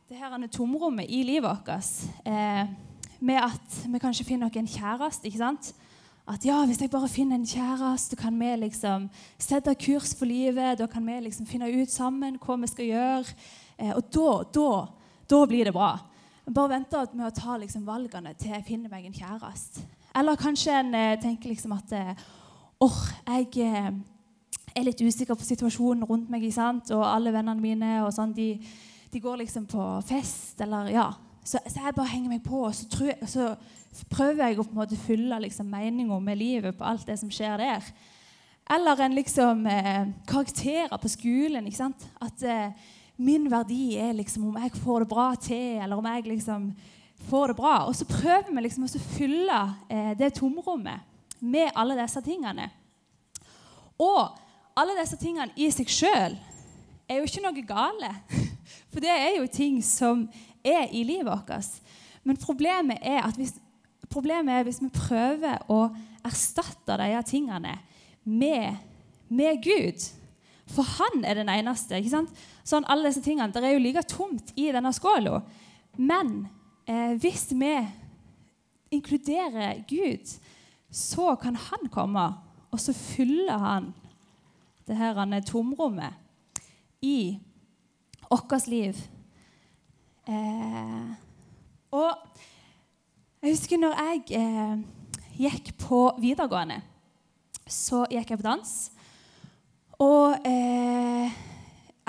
det 0.10 0.18
her 0.18 0.48
tomrommet 0.54 1.10
i 1.10 1.24
livet 1.24 1.50
vårt. 1.50 1.90
Eh, 2.26 2.70
med 3.20 3.44
at 3.44 3.80
vi 3.86 4.00
kanskje 4.02 4.26
finner 4.26 4.50
noen 4.50 4.68
kjæreste. 4.70 5.28
ikke 5.28 5.42
sant? 5.42 5.74
At 6.30 6.46
ja, 6.46 6.60
hvis 6.66 6.78
jeg 6.78 6.92
bare 6.94 7.10
finner 7.10 7.40
en 7.40 7.48
kjæreste, 7.48 8.16
kan 8.16 8.36
vi 8.38 8.52
liksom 8.62 9.08
sette 9.42 9.74
kurs 9.82 10.12
for 10.14 10.30
livet. 10.30 10.78
Da 10.78 10.86
kan 10.86 11.06
vi 11.06 11.16
liksom 11.26 11.48
finne 11.50 11.72
ut 11.74 11.90
sammen 11.90 12.38
hva 12.38 12.58
vi 12.62 12.70
skal 12.70 12.86
gjøre. 12.86 13.38
Eh, 13.80 13.96
og 13.96 14.12
da, 14.14 14.34
da, 14.54 14.70
da 15.32 15.40
blir 15.50 15.66
det 15.66 15.74
bra. 15.74 15.96
Bare 16.50 16.76
vente 16.76 17.02
med 17.14 17.28
å 17.28 17.34
ta 17.34 17.58
liksom 17.58 17.86
valgene 17.86 18.36
til 18.38 18.54
jeg 18.54 18.68
finner 18.68 18.94
meg 18.94 19.08
en 19.08 19.18
kjæreste. 19.18 19.82
Eller 20.18 20.38
kanskje 20.38 20.78
en 20.78 20.94
eh, 20.98 21.18
tenker 21.22 21.50
liksom 21.50 21.74
at 21.74 21.96
åh, 21.98 22.22
åh, 22.86 23.02
jeg 23.26 23.66
eh, 23.66 23.90
er 24.76 24.86
litt 24.86 25.02
usikker 25.02 25.38
på 25.38 25.48
situasjonen 25.48 26.06
rundt 26.10 26.30
meg, 26.30 26.46
ikke 26.46 26.60
sant? 26.60 26.94
og 26.94 27.08
alle 27.10 27.34
vennene 27.34 27.62
mine 27.62 27.92
og 28.04 28.14
sånn, 28.14 28.36
de, 28.38 28.52
de 29.10 29.22
går 29.24 29.42
liksom 29.44 29.66
på 29.70 29.90
fest, 30.06 30.62
eller 30.62 30.94
ja. 30.94 31.10
Så, 31.50 31.58
så 31.66 31.82
jeg 31.82 31.96
bare 31.98 32.12
henger 32.12 32.30
meg 32.30 32.44
på, 32.46 32.60
og 32.68 32.76
så, 32.78 32.86
jeg, 33.08 33.18
så 33.26 34.04
prøver 34.12 34.52
jeg 34.52 34.60
å 34.60 34.66
på 34.68 34.76
en 34.76 34.82
måte 34.84 34.98
fylle 35.02 35.40
liksom, 35.42 35.70
meninga 35.72 36.20
med 36.22 36.38
livet 36.38 36.78
på 36.78 36.86
alt 36.86 37.08
det 37.10 37.16
som 37.18 37.32
skjer 37.34 37.58
der. 37.58 37.88
Eller 38.70 39.02
en 39.02 39.16
liksom 39.18 39.64
eh, 39.66 40.12
karakterer 40.30 40.94
på 41.02 41.10
skolen. 41.10 41.66
ikke 41.66 41.80
sant? 41.80 42.06
At 42.22 42.44
eh, 42.46 42.92
min 43.18 43.48
verdi 43.50 43.96
er 43.98 44.14
liksom 44.14 44.46
om 44.52 44.60
jeg 44.62 44.78
får 44.78 45.04
det 45.04 45.10
bra 45.10 45.30
til, 45.42 45.80
eller 45.82 45.98
om 45.98 46.10
jeg 46.12 46.28
liksom 46.28 46.68
får 47.32 47.48
det 47.48 47.56
bra. 47.58 47.74
Og 47.88 47.98
så 47.98 48.06
prøver 48.06 48.52
vi 48.52 48.66
liksom 48.68 48.86
å 48.86 49.02
fylle 49.16 49.64
eh, 49.90 50.12
det 50.20 50.36
tomrommet 50.38 51.02
med 51.42 51.74
alle 51.74 51.98
disse 51.98 52.22
tingene. 52.22 52.70
Og 53.98 54.38
alle 54.78 55.00
disse 55.02 55.18
tingene 55.18 55.50
i 55.58 55.72
seg 55.74 55.90
sjøl 55.90 56.38
er 57.10 57.18
jo 57.18 57.26
ikke 57.26 57.42
noe 57.42 57.66
gale. 57.66 58.14
For 58.94 59.02
det 59.02 59.18
er 59.18 59.40
jo 59.40 59.50
ting 59.50 59.82
som 59.86 60.28
er 60.64 60.92
i 60.92 61.04
livet 61.04 61.28
vårt. 61.30 61.80
Men 62.24 62.38
problemet 62.38 63.00
er 63.02 63.24
at 63.24 63.38
hvis, 63.40 63.56
problemet 64.10 64.54
er 64.54 64.68
hvis 64.68 64.82
vi 64.84 64.92
prøver 64.94 65.64
å 65.72 65.88
erstatte 66.26 66.98
disse 67.00 67.26
tingene 67.32 67.78
med, 68.24 68.80
med 69.30 69.62
Gud 69.64 70.08
For 70.70 70.86
han 70.86 71.24
er 71.26 71.40
den 71.40 71.50
eneste. 71.50 71.98
ikke 71.98 72.12
sant? 72.12 72.42
Sånn, 72.62 72.86
alle 72.86 73.10
disse 73.10 73.24
tingene, 73.26 73.50
Det 73.50 73.64
er 73.64 73.74
jo 73.74 73.82
like 73.82 74.04
tomt 74.06 74.52
i 74.56 74.68
denne 74.70 74.92
skåla. 74.94 75.40
Men 75.98 76.46
eh, 76.86 77.16
hvis 77.18 77.48
vi 77.58 77.74
inkluderer 78.94 79.82
Gud, 79.90 80.30
så 80.92 81.36
kan 81.42 81.56
han 81.56 81.90
komme, 81.90 82.28
og 82.70 82.80
så 82.80 82.94
fyller 82.94 83.58
han 83.58 83.90
det 84.86 84.98
her 84.98 85.42
tomrommet 85.46 86.14
i 87.02 87.40
vårt 88.30 88.68
liv. 88.68 88.98
Eh, 90.30 91.10
og 91.98 92.12
jeg 93.42 93.50
husker 93.56 93.78
når 93.82 93.94
jeg 93.98 94.22
eh, 94.38 94.78
gikk 95.40 95.72
på 95.82 96.00
videregående, 96.22 96.78
så 97.66 98.06
gikk 98.12 98.30
jeg 98.34 98.42
på 98.42 98.46
dans. 98.46 98.92
Og 100.00 100.36
eh, 100.46 101.32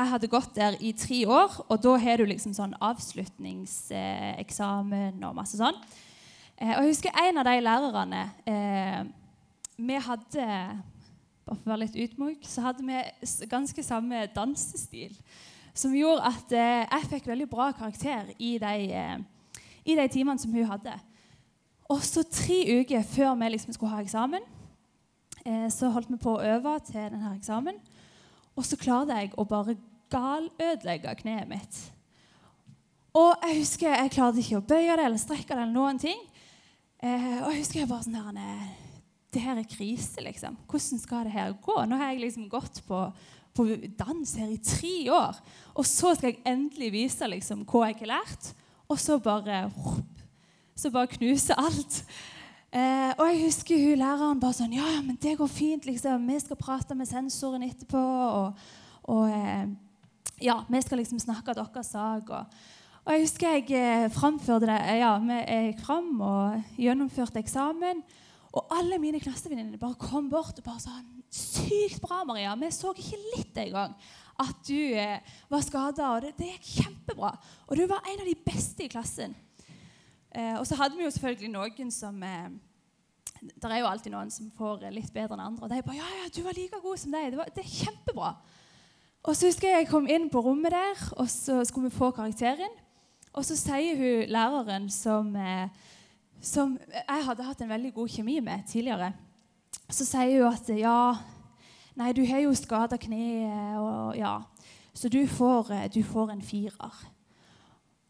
jeg 0.00 0.08
hadde 0.12 0.32
gått 0.32 0.54
der 0.56 0.74
i 0.84 0.92
tre 0.96 1.26
år, 1.28 1.50
og 1.66 1.82
da 1.82 1.96
har 2.00 2.16
du 2.20 2.24
liksom 2.28 2.54
sånn 2.56 2.74
avslutningseksamen 2.76 5.24
og 5.24 5.34
masse 5.36 5.56
sånn. 5.60 5.76
Eh, 6.60 6.74
og 6.76 6.82
jeg 6.84 6.90
husker 6.92 7.10
en 7.24 7.38
av 7.40 7.44
de 7.48 7.56
lærerne 7.64 8.22
eh, 8.48 9.00
Vi 9.80 9.96
hadde 10.04 10.44
bare 11.50 11.56
for 11.56 11.66
å 11.66 11.72
være 11.72 11.86
litt 11.86 12.02
utmuk 12.04 12.44
så 12.46 12.62
hadde 12.68 12.84
vi 12.86 12.98
ganske 13.50 13.82
samme 13.82 14.26
dansestil. 14.34 15.16
Som 15.74 15.94
gjorde 15.94 16.26
at 16.26 16.54
eh, 16.54 16.86
jeg 16.86 17.08
fikk 17.12 17.28
veldig 17.30 17.46
bra 17.50 17.70
karakter 17.76 18.32
i 18.38 18.56
de, 18.60 18.74
eh, 18.96 19.60
i 19.84 19.96
de 19.98 20.06
timene 20.12 20.40
som 20.40 20.52
hun 20.54 20.66
hadde. 20.68 20.96
Og 21.90 22.02
så 22.06 22.24
tre 22.26 22.60
uker 22.80 23.06
før 23.06 23.36
vi 23.38 23.52
liksom 23.54 23.74
skulle 23.74 23.92
ha 23.94 24.02
eksamen, 24.02 24.44
eh, 25.44 25.68
så 25.70 25.90
holdt 25.94 26.10
vi 26.10 26.18
på 26.22 26.36
å 26.36 26.42
øve 26.56 26.74
til 26.90 27.06
denne 27.06 27.36
eksamen. 27.36 27.78
Og 28.56 28.66
så 28.66 28.78
klarte 28.78 29.16
jeg 29.16 29.32
å 29.38 29.46
bare 29.48 29.78
galødelegge 30.10 31.14
kneet 31.22 31.48
mitt. 31.48 31.80
Og 33.14 33.34
jeg 33.42 33.62
husker 33.62 33.94
jeg 33.94 34.14
klarte 34.14 34.42
ikke 34.42 34.60
å 34.60 34.66
bøye 34.66 34.96
det 34.98 35.06
eller 35.06 35.18
strekke 35.18 35.54
det. 35.54 35.62
eller 35.62 35.74
noen 35.74 35.98
ting. 35.98 36.18
Og 37.02 37.48
jeg 37.50 37.58
husker 37.62 37.80
jeg 37.80 37.88
bare 37.88 38.04
sånn 38.04 38.18
her 38.18 38.36
det 39.30 39.42
her 39.42 39.58
er 39.60 39.66
krise, 39.68 40.22
liksom. 40.22 40.56
Hvordan 40.70 40.98
skal 40.98 41.24
det 41.24 41.34
her 41.34 41.52
gå? 41.62 41.76
Nå 41.86 41.98
har 41.98 42.12
jeg 42.12 42.24
liksom 42.24 42.48
gått 42.50 42.82
på, 42.86 42.98
på 43.54 43.66
dans 43.98 44.34
her 44.38 44.50
i 44.52 44.60
tre 44.62 44.94
år, 45.12 45.38
og 45.74 45.86
så 45.86 46.14
skal 46.14 46.32
jeg 46.32 46.42
endelig 46.46 46.92
vise 46.94 47.28
liksom 47.28 47.64
hva 47.68 47.88
jeg 47.90 48.00
har 48.02 48.14
lært, 48.14 48.52
og 48.88 48.98
så 48.98 49.18
bare 49.18 49.70
Så 50.80 50.90
bare 50.90 51.06
knuse 51.12 51.52
alt. 51.60 52.04
Eh, 52.72 53.10
og 53.18 53.26
jeg 53.26 53.40
husker 53.44 53.80
hun 53.82 53.98
læreren 53.98 54.38
bare 54.40 54.54
sånn 54.54 54.76
Ja, 54.76 55.00
men 55.02 55.18
det 55.20 55.34
går 55.36 55.50
fint, 55.50 55.84
liksom. 55.84 56.22
Vi 56.30 56.38
skal 56.40 56.56
prate 56.56 56.94
med 56.94 57.08
sensoren 57.10 57.66
etterpå. 57.66 58.00
Og, 58.00 58.60
og 59.10 59.24
eh, 59.28 59.66
ja, 60.40 60.60
vi 60.70 60.80
skal 60.80 61.02
liksom 61.02 61.20
snakke 61.20 61.52
deres 61.58 61.90
sak. 61.92 62.30
Og, 62.30 62.62
og 63.04 63.12
jeg 63.12 63.26
husker 63.26 63.56
jeg 63.58 63.74
eh, 63.76 64.06
framførte 64.14 64.70
det. 64.70 64.78
Ja, 65.02 65.16
jeg 65.18 65.72
gikk 65.72 65.84
fram 65.84 66.12
og 66.22 66.78
gjennomførte 66.80 67.42
eksamen. 67.42 68.04
Og 68.54 68.72
alle 68.78 68.98
mine 69.02 69.20
klassevenninner 69.22 69.78
bare 69.78 69.98
kom 69.98 70.30
bort 70.30 70.58
og 70.58 70.66
bare 70.66 70.82
sa 70.82 70.94
Sykt 71.30 72.00
bra, 72.02 72.24
Maria. 72.26 72.56
Vi 72.58 72.70
så 72.74 72.90
ikke 72.96 73.20
litt 73.36 73.60
engang 73.62 73.94
at 74.40 74.64
du 74.66 74.78
eh, 74.98 75.20
var 75.50 75.62
skada. 75.64 76.08
Og 76.14 76.24
det, 76.24 76.32
det, 76.38 76.54
gikk 76.56 76.70
kjempebra. 76.80 77.34
Og 77.68 77.78
du 77.78 77.84
var 77.90 78.02
en 78.08 78.22
av 78.24 78.26
de 78.28 78.36
beste 78.46 78.86
i 78.86 78.90
klassen. 78.90 79.36
Eh, 80.30 80.56
og 80.58 80.66
så 80.66 80.78
hadde 80.80 80.98
vi 80.98 81.06
jo 81.06 81.12
selvfølgelig 81.14 81.52
noen 81.52 81.94
som 81.94 82.18
eh, 82.22 82.50
Det 83.40 83.66
er 83.66 83.80
jo 83.80 83.88
alltid 83.90 84.14
noen 84.14 84.30
som 84.30 84.50
får 84.54 84.88
litt 84.94 85.12
bedre 85.14 85.38
enn 85.38 85.46
andre. 85.46 85.66
Og 85.66 85.72
de 85.72 85.82
bare 85.86 86.00
Ja, 86.00 86.10
ja, 86.22 86.32
du 86.34 86.42
var 86.46 86.58
like 86.58 86.82
god 86.82 87.02
som 87.02 87.14
deg. 87.14 87.30
Det, 87.30 87.40
var, 87.40 87.54
det 87.54 87.64
er 87.64 87.78
kjempebra. 87.78 88.34
Og 89.20 89.36
så 89.36 89.50
husker 89.50 89.68
jeg 89.68 89.84
jeg 89.84 89.92
kom 89.92 90.08
inn 90.08 90.30
på 90.32 90.40
rommet 90.40 90.72
der, 90.72 91.00
og 91.20 91.28
så 91.28 91.60
skulle 91.68 91.90
vi 91.90 91.98
få 91.98 92.08
karakteren. 92.16 92.72
Og 93.36 93.44
så 93.46 93.54
sier 93.58 93.98
hun 94.00 94.30
læreren 94.32 94.88
som 94.90 95.34
eh, 95.36 95.68
som 96.40 96.78
jeg 96.88 97.24
hadde 97.26 97.44
hatt 97.44 97.60
en 97.60 97.68
veldig 97.68 97.92
god 97.94 98.08
kjemi 98.08 98.38
med 98.40 98.64
tidligere. 98.68 99.12
Så 99.90 100.06
sier 100.06 100.44
hun 100.44 100.52
at 100.52 100.68
ja, 100.78 101.16
nei, 101.98 102.12
du 102.14 102.22
har 102.26 102.44
jo 102.44 102.54
skada 102.54 102.98
kneet, 103.00 103.78
og 103.80 104.18
ja, 104.18 104.38
så 104.94 105.08
du 105.10 105.22
får, 105.26 105.72
eh, 105.72 105.88
du 105.92 106.02
får, 106.04 106.30
en 106.32 106.42
firer. 106.42 107.00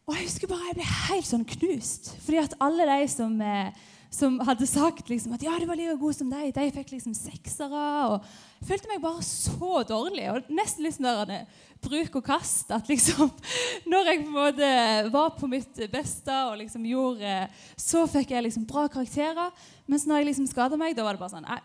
Og 0.07 0.17
jeg 0.17 0.27
husker 0.27 0.49
bare 0.49 0.71
jeg 0.71 0.77
ble 0.81 0.91
helt 1.07 1.27
sånn 1.27 1.47
knust. 1.47 2.13
fordi 2.25 2.41
at 2.41 2.55
alle 2.59 2.85
de 2.89 3.07
som, 3.07 3.41
eh, 3.41 3.71
som 4.11 4.39
hadde 4.43 4.67
sagt 4.67 5.09
liksom, 5.09 5.33
at 5.33 5.43
ja, 5.43 5.57
du 5.57 5.65
var 5.65 5.77
like 5.79 5.95
god 5.95 6.15
som 6.15 6.29
deg, 6.29 6.53
de 6.53 6.71
fikk 6.71 6.91
liksom 6.91 7.13
seksere. 7.15 7.85
og 8.09 8.25
Jeg 8.59 8.67
følte 8.67 8.87
meg 8.89 9.01
bare 9.01 9.23
så 9.23 9.83
dårlig. 9.87 10.29
og 10.29 10.49
Nesten 10.49 10.83
litt 10.83 10.97
sånn 10.97 11.47
bruk 11.81 12.15
og 12.15 12.25
kast. 12.25 12.71
At 12.71 12.89
liksom, 12.89 13.31
når 13.91 14.11
jeg 14.11 14.23
på 14.23 14.27
en 14.27 14.35
måte 14.35 15.11
var 15.13 15.29
på 15.37 15.47
mitt 15.47 15.79
beste 15.91 16.33
og 16.49 16.57
liksom 16.59 16.85
gjorde 16.85 17.47
Så 17.77 18.05
fikk 18.07 18.31
jeg 18.31 18.43
liksom 18.43 18.67
bra 18.67 18.87
karakterer. 18.87 19.51
Mens 19.87 20.05
når 20.05 20.17
jeg 20.17 20.31
liksom 20.33 20.47
skada 20.47 20.75
meg, 20.75 20.95
da 20.95 21.03
var 21.03 21.15
det 21.15 21.23
bare 21.23 21.37
sånn 21.37 21.47
Nei, 21.47 21.61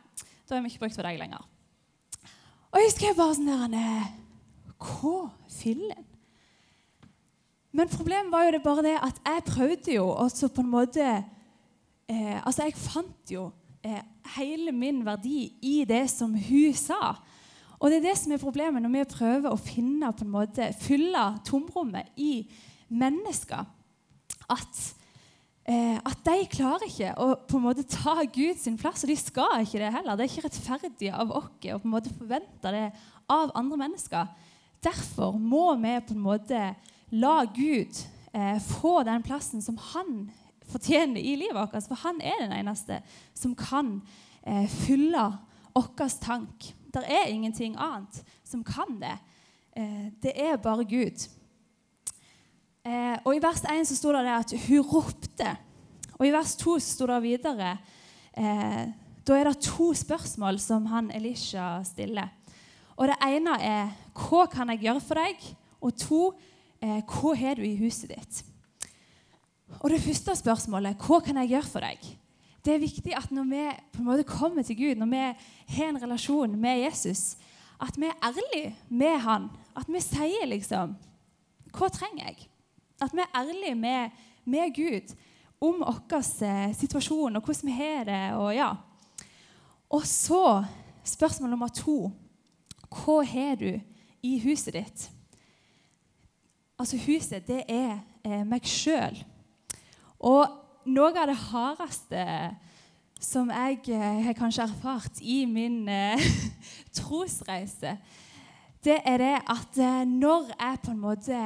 da 0.46 0.54
har 0.54 0.62
vi 0.62 0.72
ikke 0.72 0.84
brukt 0.86 0.94
for 0.94 1.06
deg 1.06 1.18
lenger. 1.20 1.42
Og 2.70 2.82
jeg 2.82 2.92
skrev 2.94 3.16
bare 3.18 3.36
sånn 3.38 3.72
der 3.72 4.12
Hva 4.76 5.30
fillen? 5.50 6.04
Men 7.76 7.90
problemet 7.92 8.32
var 8.32 8.46
jo 8.46 8.52
det 8.54 8.62
bare 8.64 8.84
det 8.86 8.96
at 9.04 9.18
jeg 9.20 9.46
prøvde 9.50 9.96
jo 9.98 10.06
også 10.08 10.48
på 10.48 10.62
en 10.64 10.72
måte 10.72 11.04
eh, 11.04 12.38
Altså, 12.40 12.64
jeg 12.64 12.76
fant 12.78 13.32
jo 13.32 13.50
eh, 13.84 14.00
hele 14.36 14.72
min 14.72 15.02
verdi 15.04 15.50
i 15.60 15.78
det 15.88 16.06
som 16.12 16.32
hun 16.32 16.76
sa. 16.76 17.16
Og 17.76 17.90
det 17.92 18.00
er 18.00 18.06
det 18.08 18.16
som 18.16 18.32
er 18.32 18.40
problemet 18.40 18.82
når 18.82 18.94
vi 18.94 19.04
prøver 19.12 19.52
å 19.52 19.60
finne 19.60 20.12
på 20.16 20.24
en 20.24 20.32
måte, 20.32 20.70
fylle 20.80 21.26
tomrommet 21.44 22.08
i 22.16 22.46
mennesker. 22.88 23.66
At, 24.48 24.80
at 25.66 26.20
de 26.23 26.35
klarer 26.46 26.85
ikke 26.87 27.08
å 27.18 27.32
på 27.42 27.58
en 27.58 27.64
måte 27.64 27.82
ta 27.90 28.20
Guds 28.30 28.68
plass, 28.78 29.02
og 29.02 29.11
de 29.11 29.16
skal 29.18 29.64
ikke 29.64 29.80
det 29.82 29.88
heller. 29.96 30.14
Det 30.14 30.23
er 30.23 30.30
ikke 30.30 30.44
rettferdig 30.44 31.08
av 31.11 31.32
oss 31.35 31.49
å 31.50 31.78
på 31.80 31.88
en 31.88 31.94
måte 31.96 32.12
forvente 32.14 32.70
det 32.70 32.85
av 33.26 33.50
andre 33.58 33.80
mennesker. 33.80 34.28
Derfor 34.85 35.38
må 35.38 35.75
vi 35.82 35.96
på 36.06 36.14
en 36.14 36.23
måte 36.23 36.61
la 37.11 37.44
Gud 37.44 37.99
eh, 38.32 38.58
få 38.62 39.02
den 39.02 39.23
plassen 39.23 39.62
som 39.62 39.78
han 39.92 40.28
fortjener 40.70 41.20
i 41.20 41.37
livet 41.37 41.56
vårt. 41.56 41.76
For 41.88 41.99
han 42.04 42.20
er 42.20 42.42
den 42.44 42.54
eneste 42.54 43.00
som 43.35 43.54
kan 43.58 44.00
eh, 44.42 44.66
fylle 44.87 45.30
vår 45.75 46.08
tank. 46.23 46.73
Det 46.94 47.04
er 47.04 47.28
ingenting 47.28 47.76
annet 47.78 48.23
som 48.44 48.64
kan 48.64 49.00
det. 49.00 49.16
Eh, 49.76 50.12
det 50.23 50.37
er 50.40 50.56
bare 50.56 50.85
Gud. 50.85 51.26
Eh, 52.87 53.16
og 53.25 53.35
I 53.35 53.43
vers 53.43 53.64
1 53.66 53.88
så 53.88 53.97
sto 53.99 54.12
det 54.14 54.31
at 54.31 54.52
hun 54.69 54.85
ropte. 54.87 55.55
Og 56.16 56.26
i 56.28 56.33
vers 56.35 56.55
2 56.61 56.78
så 56.78 56.93
sto 56.95 57.09
det 57.11 57.23
videre 57.25 57.73
eh, 58.38 58.85
Da 59.26 59.35
er 59.35 59.49
det 59.50 59.64
to 59.66 59.90
spørsmål 59.95 60.61
som 60.62 60.87
han 60.87 61.11
Elisha 61.11 61.83
stiller. 61.85 62.31
Og 62.97 63.09
Det 63.09 63.16
ene 63.26 63.59
er 63.61 63.88
'Hva 64.14 64.47
kan 64.47 64.69
jeg 64.69 64.81
gjøre 64.81 65.00
for 65.00 65.14
deg?' 65.14 65.57
Og 65.81 65.97
to 65.97 66.33
'Hva 66.81 67.35
har 67.35 67.55
du 67.55 67.62
i 67.62 67.76
huset 67.76 68.09
ditt?' 68.09 68.45
Og 69.81 69.90
Det 69.90 70.00
første 70.00 70.37
spørsmålet 70.37 70.97
'Hva 70.97 71.21
kan 71.21 71.37
jeg 71.37 71.49
gjøre 71.49 71.66
for 71.66 71.81
deg?' 71.81 72.19
det 72.66 72.75
er 72.75 72.83
viktig 72.83 73.14
at 73.16 73.31
når 73.31 73.45
vi 73.45 73.62
på 73.93 74.02
en 74.02 74.09
måte 74.09 74.26
kommer 74.26 74.62
til 74.62 74.76
Gud, 74.76 74.99
når 74.99 75.07
vi 75.07 75.23
har 75.76 75.88
en 75.88 76.02
relasjon 76.02 76.57
med 76.59 76.83
Jesus, 76.85 77.37
at 77.81 77.95
vi 77.97 78.07
er 78.07 78.19
ærlige 78.23 78.75
med 78.88 79.19
han. 79.23 79.50
At 79.76 79.87
vi 79.88 80.00
sier 80.00 80.47
liksom 80.47 80.97
Hva 81.76 81.88
trenger 81.88 82.25
jeg? 82.25 82.49
At 83.02 83.12
vi 83.12 83.20
er 83.24 83.40
ærlige 83.40 83.74
med, 83.74 84.10
med 84.44 84.74
Gud 84.76 85.14
om 85.60 85.80
vår 85.80 86.44
eh, 86.44 86.74
situasjon 86.76 87.36
og 87.36 87.42
hvordan 87.44 87.68
vi 87.68 87.72
har 87.72 88.04
det. 88.04 88.22
Og, 88.36 88.54
ja. 88.54 88.70
og 89.90 90.06
så 90.06 90.64
spørsmål 91.04 91.50
nummer 91.50 91.68
to 91.68 92.12
Hva 92.90 93.22
har 93.24 93.54
du 93.60 93.80
i 94.22 94.38
huset 94.40 94.74
ditt? 94.74 95.10
Altså, 96.78 96.96
huset, 97.06 97.46
det 97.48 97.62
er 97.68 97.98
eh, 98.24 98.44
meg 98.44 98.64
sjøl. 98.68 99.16
Og 100.20 100.46
noe 100.86 101.12
av 101.16 101.28
det 101.30 101.38
hardeste 101.48 102.24
som 103.22 103.50
jeg 103.50 103.80
eh, 103.96 104.20
har 104.26 104.36
kanskje 104.36 104.66
erfart 104.66 105.20
i 105.20 105.44
min 105.48 105.86
eh, 105.88 106.20
trosreise, 106.96 107.96
det 108.85 108.99
er 109.04 109.18
det 109.18 109.35
at 109.50 109.78
eh, 109.78 110.04
når 110.09 110.50
jeg 110.52 110.78
på 110.85 110.90
en 110.90 111.00
måte 111.00 111.38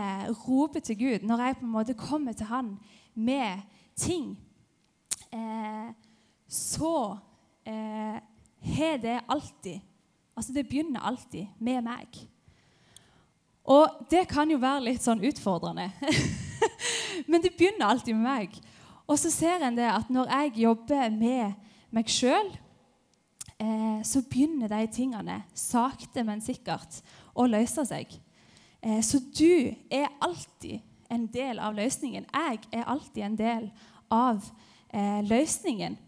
roper 0.48 0.80
til 0.80 0.98
Gud, 0.98 1.26
når 1.26 1.44
jeg 1.44 1.56
på 1.56 1.64
en 1.64 1.72
måte 1.72 1.94
kommer 1.94 2.32
til 2.32 2.46
Han 2.46 2.78
med 3.14 3.62
ting, 3.96 4.38
eh, 5.32 5.92
så 6.48 7.18
eh, 7.66 8.18
det 9.02 9.20
alltid 9.28 9.80
Altså, 10.36 10.52
det 10.52 10.68
begynner 10.68 11.00
alltid 11.04 11.46
med 11.58 11.82
meg. 11.84 12.06
Og 13.64 14.06
det 14.10 14.22
kan 14.28 14.48
jo 14.48 14.56
være 14.56 14.86
litt 14.86 15.02
sånn 15.04 15.20
utfordrende. 15.20 15.90
Men 17.30 17.42
det 17.44 17.52
begynner 17.58 17.90
alltid 17.90 18.16
med 18.16 18.24
meg. 18.24 18.54
Og 19.04 19.18
så 19.20 19.28
ser 19.34 19.66
en 19.66 19.76
det 19.76 19.90
at 19.90 20.08
når 20.08 20.30
jeg 20.32 20.62
jobber 20.62 21.10
med 21.12 21.58
meg 21.92 22.08
sjøl, 22.08 22.48
eh, 23.60 24.00
så 24.06 24.22
begynner 24.26 24.70
de 24.72 24.86
tingene 24.92 25.42
sakte, 25.54 26.24
men 26.24 26.42
sikkert 26.44 27.00
å 27.34 27.46
løse 27.46 27.84
seg. 27.88 28.12
Eh, 28.82 29.00
så 29.04 29.20
du 29.20 29.74
er 29.92 30.08
alltid 30.20 30.80
en 31.10 31.26
del 31.30 31.58
av 31.58 31.74
løsningen. 31.76 32.26
Jeg 32.32 32.60
er 32.72 32.86
alltid 32.88 33.24
en 33.26 33.38
del 33.38 33.70
av 34.10 34.44
eh, 34.92 35.20
løsningen. 35.26 35.98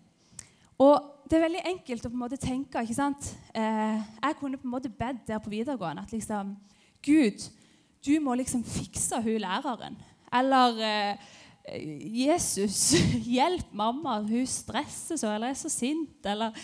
Og 0.83 1.09
det 1.29 1.39
er 1.39 1.45
veldig 1.47 1.65
enkelt 1.71 2.07
å 2.07 2.11
på 2.11 2.17
en 2.19 2.25
måte 2.25 2.41
tenke 2.41 2.83
ikke 2.83 2.97
sant? 2.99 3.33
Eh, 3.55 3.99
Jeg 4.23 4.39
kunne 4.41 4.59
på 4.61 4.67
en 4.67 4.75
måte 4.75 4.91
bedt 4.91 5.27
der 5.29 5.43
på 5.43 5.53
videregående 5.53 6.03
at 6.05 6.13
liksom 6.13 6.57
Gud, 7.03 7.45
du 8.07 8.19
må 8.21 8.35
liksom 8.39 8.65
fikse 8.65 9.21
hun 9.23 9.41
læreren. 9.43 9.97
Eller 10.33 10.83
eh, 10.87 11.31
Jesus, 11.63 12.91
hjelp 13.37 13.71
mamma, 13.73 14.19
hun 14.27 14.47
stresser 14.47 15.17
så 15.21 15.31
eller 15.31 15.53
er 15.53 15.59
så 15.59 15.71
sint. 15.71 16.19
Eller? 16.27 16.57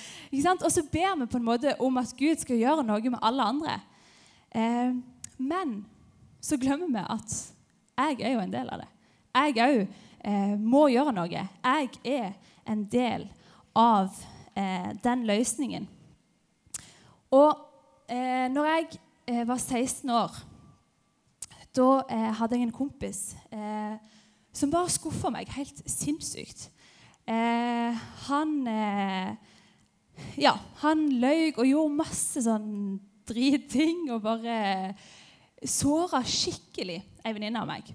Og 0.58 0.72
så 0.72 0.82
ber 0.82 1.14
vi 1.20 1.28
på 1.30 1.38
en 1.38 1.46
måte 1.46 1.76
om 1.78 2.00
at 2.00 2.14
Gud 2.18 2.42
skal 2.42 2.58
gjøre 2.58 2.86
noe 2.86 3.12
med 3.14 3.22
alle 3.22 3.46
andre. 3.54 3.78
Eh, 4.50 4.96
men 5.38 5.78
så 6.42 6.58
glemmer 6.58 6.90
vi 6.90 7.04
at 7.04 7.38
jeg 7.98 8.20
er 8.26 8.34
jo 8.34 8.42
en 8.42 8.52
del 8.52 8.70
av 8.74 8.82
det. 8.82 8.90
Jeg 9.38 9.62
òg 9.62 9.80
eh, 9.84 10.54
må 10.58 10.88
gjøre 10.90 11.14
noe. 11.14 11.30
Jeg 11.30 11.88
er 12.04 12.34
en 12.66 12.84
del 12.90 13.28
av 13.78 14.10
eh, 14.58 14.90
den 15.04 15.24
løsningen. 15.28 15.88
Og 17.30 17.54
eh, 18.10 18.46
når 18.50 18.70
jeg 18.72 18.86
eh, 19.30 19.42
var 19.46 19.62
16 19.62 20.10
år, 20.10 20.38
da 21.76 21.90
eh, 22.10 22.30
hadde 22.38 22.58
jeg 22.58 22.66
en 22.66 22.74
kompis 22.74 23.20
eh, 23.54 23.98
som 24.58 24.72
bare 24.72 24.92
skuffa 24.92 25.30
meg 25.34 25.50
helt 25.54 25.82
sinnssykt. 25.86 26.68
Eh, 27.28 28.06
han 28.28 28.56
Ja, 30.34 30.56
han 30.82 31.04
løy 31.22 31.52
og 31.52 31.66
gjorde 31.68 31.98
masse 32.00 32.42
sånn 32.42 32.98
dritting 33.28 34.08
og 34.10 34.24
bare 34.24 34.56
såra 35.62 36.24
skikkelig 36.26 36.98
ei 37.22 37.34
venninne 37.34 37.62
av 37.62 37.68
meg. 37.70 37.88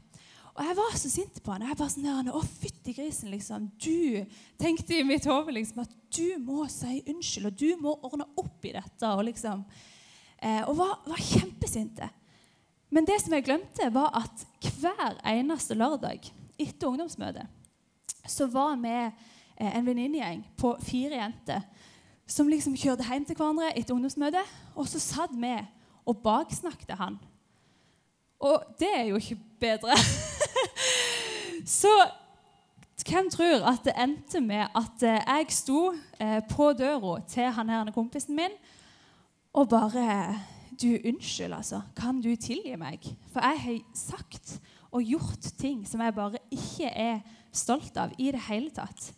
Og 0.54 0.62
jeg 0.62 0.78
var 0.78 0.98
så 1.02 1.10
sint 1.10 1.40
på 1.42 1.54
han. 1.54 1.66
Jeg 1.66 1.78
bare 1.80 1.94
sånn, 1.94 2.30
Å, 2.30 2.42
fytti 2.62 2.94
grisen, 2.94 3.32
liksom. 3.34 3.72
Du 3.82 4.22
tenkte 4.62 5.00
i 5.00 5.08
mitt 5.08 5.26
hode 5.26 5.56
liksom, 5.56 5.82
at 5.82 5.96
du 6.14 6.38
må 6.44 6.68
si 6.70 7.00
unnskyld, 7.10 7.50
og 7.50 7.58
du 7.58 7.82
må 7.82 7.96
ordne 8.06 8.28
opp 8.38 8.68
i 8.68 8.76
dette. 8.76 9.10
Og 9.10 9.24
liksom, 9.32 9.64
eh, 10.38 10.62
og 10.68 10.78
var, 10.78 11.00
var 11.10 11.24
kjempesinte. 11.26 12.10
Men 12.94 13.10
det 13.10 13.18
som 13.24 13.34
jeg 13.34 13.48
glemte, 13.48 13.90
var 13.96 14.14
at 14.20 14.46
hver 14.62 15.18
eneste 15.26 15.74
lørdag 15.74 16.30
etter 16.60 16.88
ungdomsmøtet 16.88 17.50
så 18.28 18.48
var 18.48 18.78
vi 18.80 18.94
eh, 18.94 19.76
en 19.78 19.86
venninnegjeng 19.86 20.44
på 20.58 20.76
fire 20.84 21.20
jenter 21.20 21.62
som 22.28 22.48
liksom 22.48 22.76
kjørte 22.80 23.06
hjem 23.08 23.26
til 23.28 23.38
hverandre 23.38 23.74
etter 23.78 23.96
ungdomsmøtet. 23.96 24.54
Og 24.80 24.88
så 24.88 25.02
satt 25.04 25.34
vi 25.36 25.54
og 26.08 26.20
baksnakket 26.24 26.96
han. 27.00 27.18
Og 28.44 28.64
det 28.80 28.90
er 28.96 29.04
jo 29.12 29.20
ikke 29.20 29.40
bedre. 29.60 29.96
Så 31.66 31.92
hvem 33.08 33.30
tror 33.32 33.64
at 33.68 33.84
det 33.86 33.94
endte 34.00 34.42
med 34.42 34.66
at 34.76 35.04
eh, 35.04 35.22
jeg 35.28 35.46
sto 35.56 35.94
eh, 36.20 36.42
på 36.50 36.74
døra 36.74 37.20
til 37.28 37.52
han 37.56 37.70
her 37.70 37.92
kompisen 37.96 38.36
min 38.36 38.58
og 39.54 39.70
bare 39.70 40.40
Du, 40.82 40.88
unnskyld, 41.06 41.54
altså. 41.54 41.82
Kan 41.96 42.22
du 42.22 42.36
tilgi 42.36 42.76
meg? 42.76 43.04
For 43.32 43.40
jeg 43.46 43.60
har 43.62 43.80
sagt 43.94 44.62
og 44.94 45.10
gjort 45.16 45.50
ting 45.58 45.84
som 45.90 46.04
jeg 46.04 46.16
bare 46.16 46.42
ikke 46.54 46.90
er 46.90 47.22
stolt 47.54 47.98
av 47.98 48.14
i 48.22 48.30
det 48.34 48.42
hele 48.48 48.70
tatt. 48.74 49.10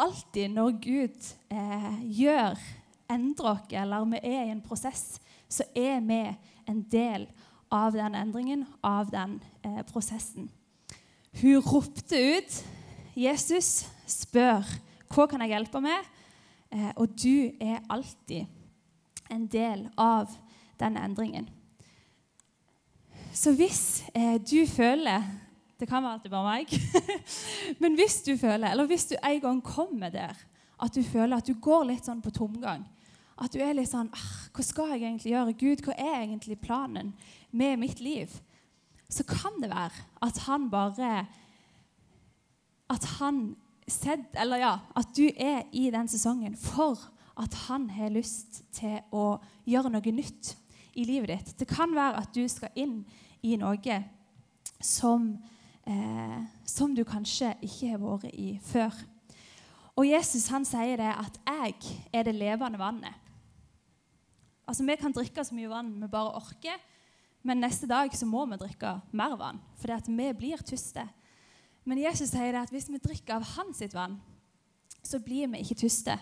Alltid 0.00 0.54
når 0.54 0.78
Gud 0.80 1.26
eh, 1.52 1.90
gjør 2.20 2.60
endrer 3.10 3.50
oss, 3.52 3.66
eller 3.76 4.06
vi 4.08 4.20
er 4.22 4.46
i 4.46 4.54
en 4.54 4.62
prosess, 4.64 5.18
så 5.50 5.66
er 5.76 6.00
vi 6.06 6.22
en 6.70 6.80
del 6.88 7.26
av 7.70 7.92
den 7.92 8.16
endringen, 8.16 8.64
av 8.80 9.10
den 9.12 9.36
eh, 9.62 9.82
prosessen. 9.90 10.48
Hun 11.40 11.60
ropte 11.62 12.16
ut. 12.16 12.56
Jesus 13.18 13.84
spør 14.08 14.64
hva 15.10 15.26
kan 15.28 15.42
jeg 15.44 15.52
hjelpe 15.52 15.82
med, 15.84 16.08
eh, 16.72 16.90
og 16.96 17.12
du 17.18 17.52
er 17.60 17.82
alltid 17.90 18.46
en 19.30 19.46
del 19.50 19.88
av 19.98 20.32
den 20.80 20.96
endringen. 20.96 21.50
Så 23.32 23.52
hvis 23.54 24.02
eh, 24.14 24.40
du 24.42 24.66
føler 24.66 25.22
Det 25.80 25.88
kan 25.88 26.02
være 26.02 26.12
alltid 26.12 26.30
bare 26.30 26.44
meg. 26.58 26.72
Men 27.82 27.94
hvis 27.96 28.18
du 28.26 28.34
føler, 28.36 28.68
eller 28.68 28.86
hvis 28.86 29.06
du 29.08 29.14
en 29.16 29.40
gang 29.40 29.62
kommer 29.64 30.10
der 30.12 30.36
at 30.80 30.94
du 30.94 31.02
føler 31.02 31.36
at 31.36 31.46
du 31.46 31.54
går 31.60 31.86
litt 31.88 32.06
sånn 32.08 32.22
på 32.24 32.32
tomgang, 32.32 32.86
at 33.40 33.52
du 33.52 33.60
er 33.64 33.74
litt 33.76 33.88
sånn 33.88 34.10
Hva 34.12 34.64
skal 34.64 34.94
jeg 34.94 35.04
egentlig 35.04 35.32
gjøre? 35.32 35.56
Gud, 35.56 35.82
hva 35.84 35.96
er 35.96 36.22
egentlig 36.22 36.58
planen 36.60 37.14
med 37.50 37.80
mitt 37.80 38.00
liv? 38.00 38.32
Så 39.08 39.24
kan 39.24 39.56
det 39.62 39.72
være 39.72 40.04
at 40.20 40.44
han 40.46 40.68
bare 40.70 41.26
At 42.90 43.04
han 43.20 43.56
sett, 43.88 44.28
eller 44.38 44.60
ja, 44.60 44.74
at 44.96 45.16
du 45.16 45.30
er 45.34 45.64
i 45.72 45.88
den 45.90 46.08
sesongen 46.08 46.56
for 46.56 46.98
at 47.40 47.54
han 47.66 47.88
har 47.90 48.12
lyst 48.12 48.60
til 48.76 49.00
å 49.16 49.40
gjøre 49.64 49.90
noe 49.90 50.12
nytt 50.12 50.54
i 51.00 51.06
livet 51.08 51.32
ditt. 51.32 51.54
Det 51.62 51.68
kan 51.68 51.94
være 51.96 52.20
at 52.22 52.34
du 52.34 52.44
skal 52.50 52.74
inn 52.78 53.00
i 53.46 53.56
noe 53.60 53.96
som, 54.80 55.32
eh, 55.86 56.40
som 56.64 56.94
du 56.94 57.04
kanskje 57.04 57.54
ikke 57.64 57.94
har 57.94 58.02
vært 58.02 58.34
i 58.34 58.58
før. 58.62 58.94
Og 59.96 60.06
Jesus 60.08 60.48
han 60.48 60.64
sier 60.64 60.96
det 60.96 61.12
at 61.12 61.38
'jeg 61.46 61.74
er 62.12 62.22
det 62.22 62.34
levende 62.34 62.78
vannet'. 62.78 63.14
Altså, 64.68 64.84
Vi 64.84 64.96
kan 64.96 65.12
drikke 65.12 65.44
så 65.44 65.54
mye 65.54 65.68
vann 65.68 66.00
vi 66.00 66.06
bare 66.06 66.34
orker, 66.34 66.78
men 67.42 67.60
neste 67.60 67.86
dag 67.86 68.10
så 68.12 68.26
må 68.26 68.44
vi 68.46 68.56
drikke 68.56 69.00
mer 69.12 69.36
vann, 69.36 69.60
fordi 69.76 69.92
at 69.92 70.08
vi 70.08 70.32
blir 70.32 70.62
tyste. 70.62 71.08
Men 71.84 71.98
Jesus 71.98 72.30
sier 72.30 72.52
det 72.52 72.62
at 72.62 72.70
hvis 72.70 72.88
vi 72.88 72.98
drikker 72.98 73.34
av 73.34 73.42
hans 73.42 73.82
vann, 73.94 74.20
så 75.02 75.18
blir 75.18 75.48
vi 75.48 75.58
ikke 75.58 75.74
tyste. 75.74 76.18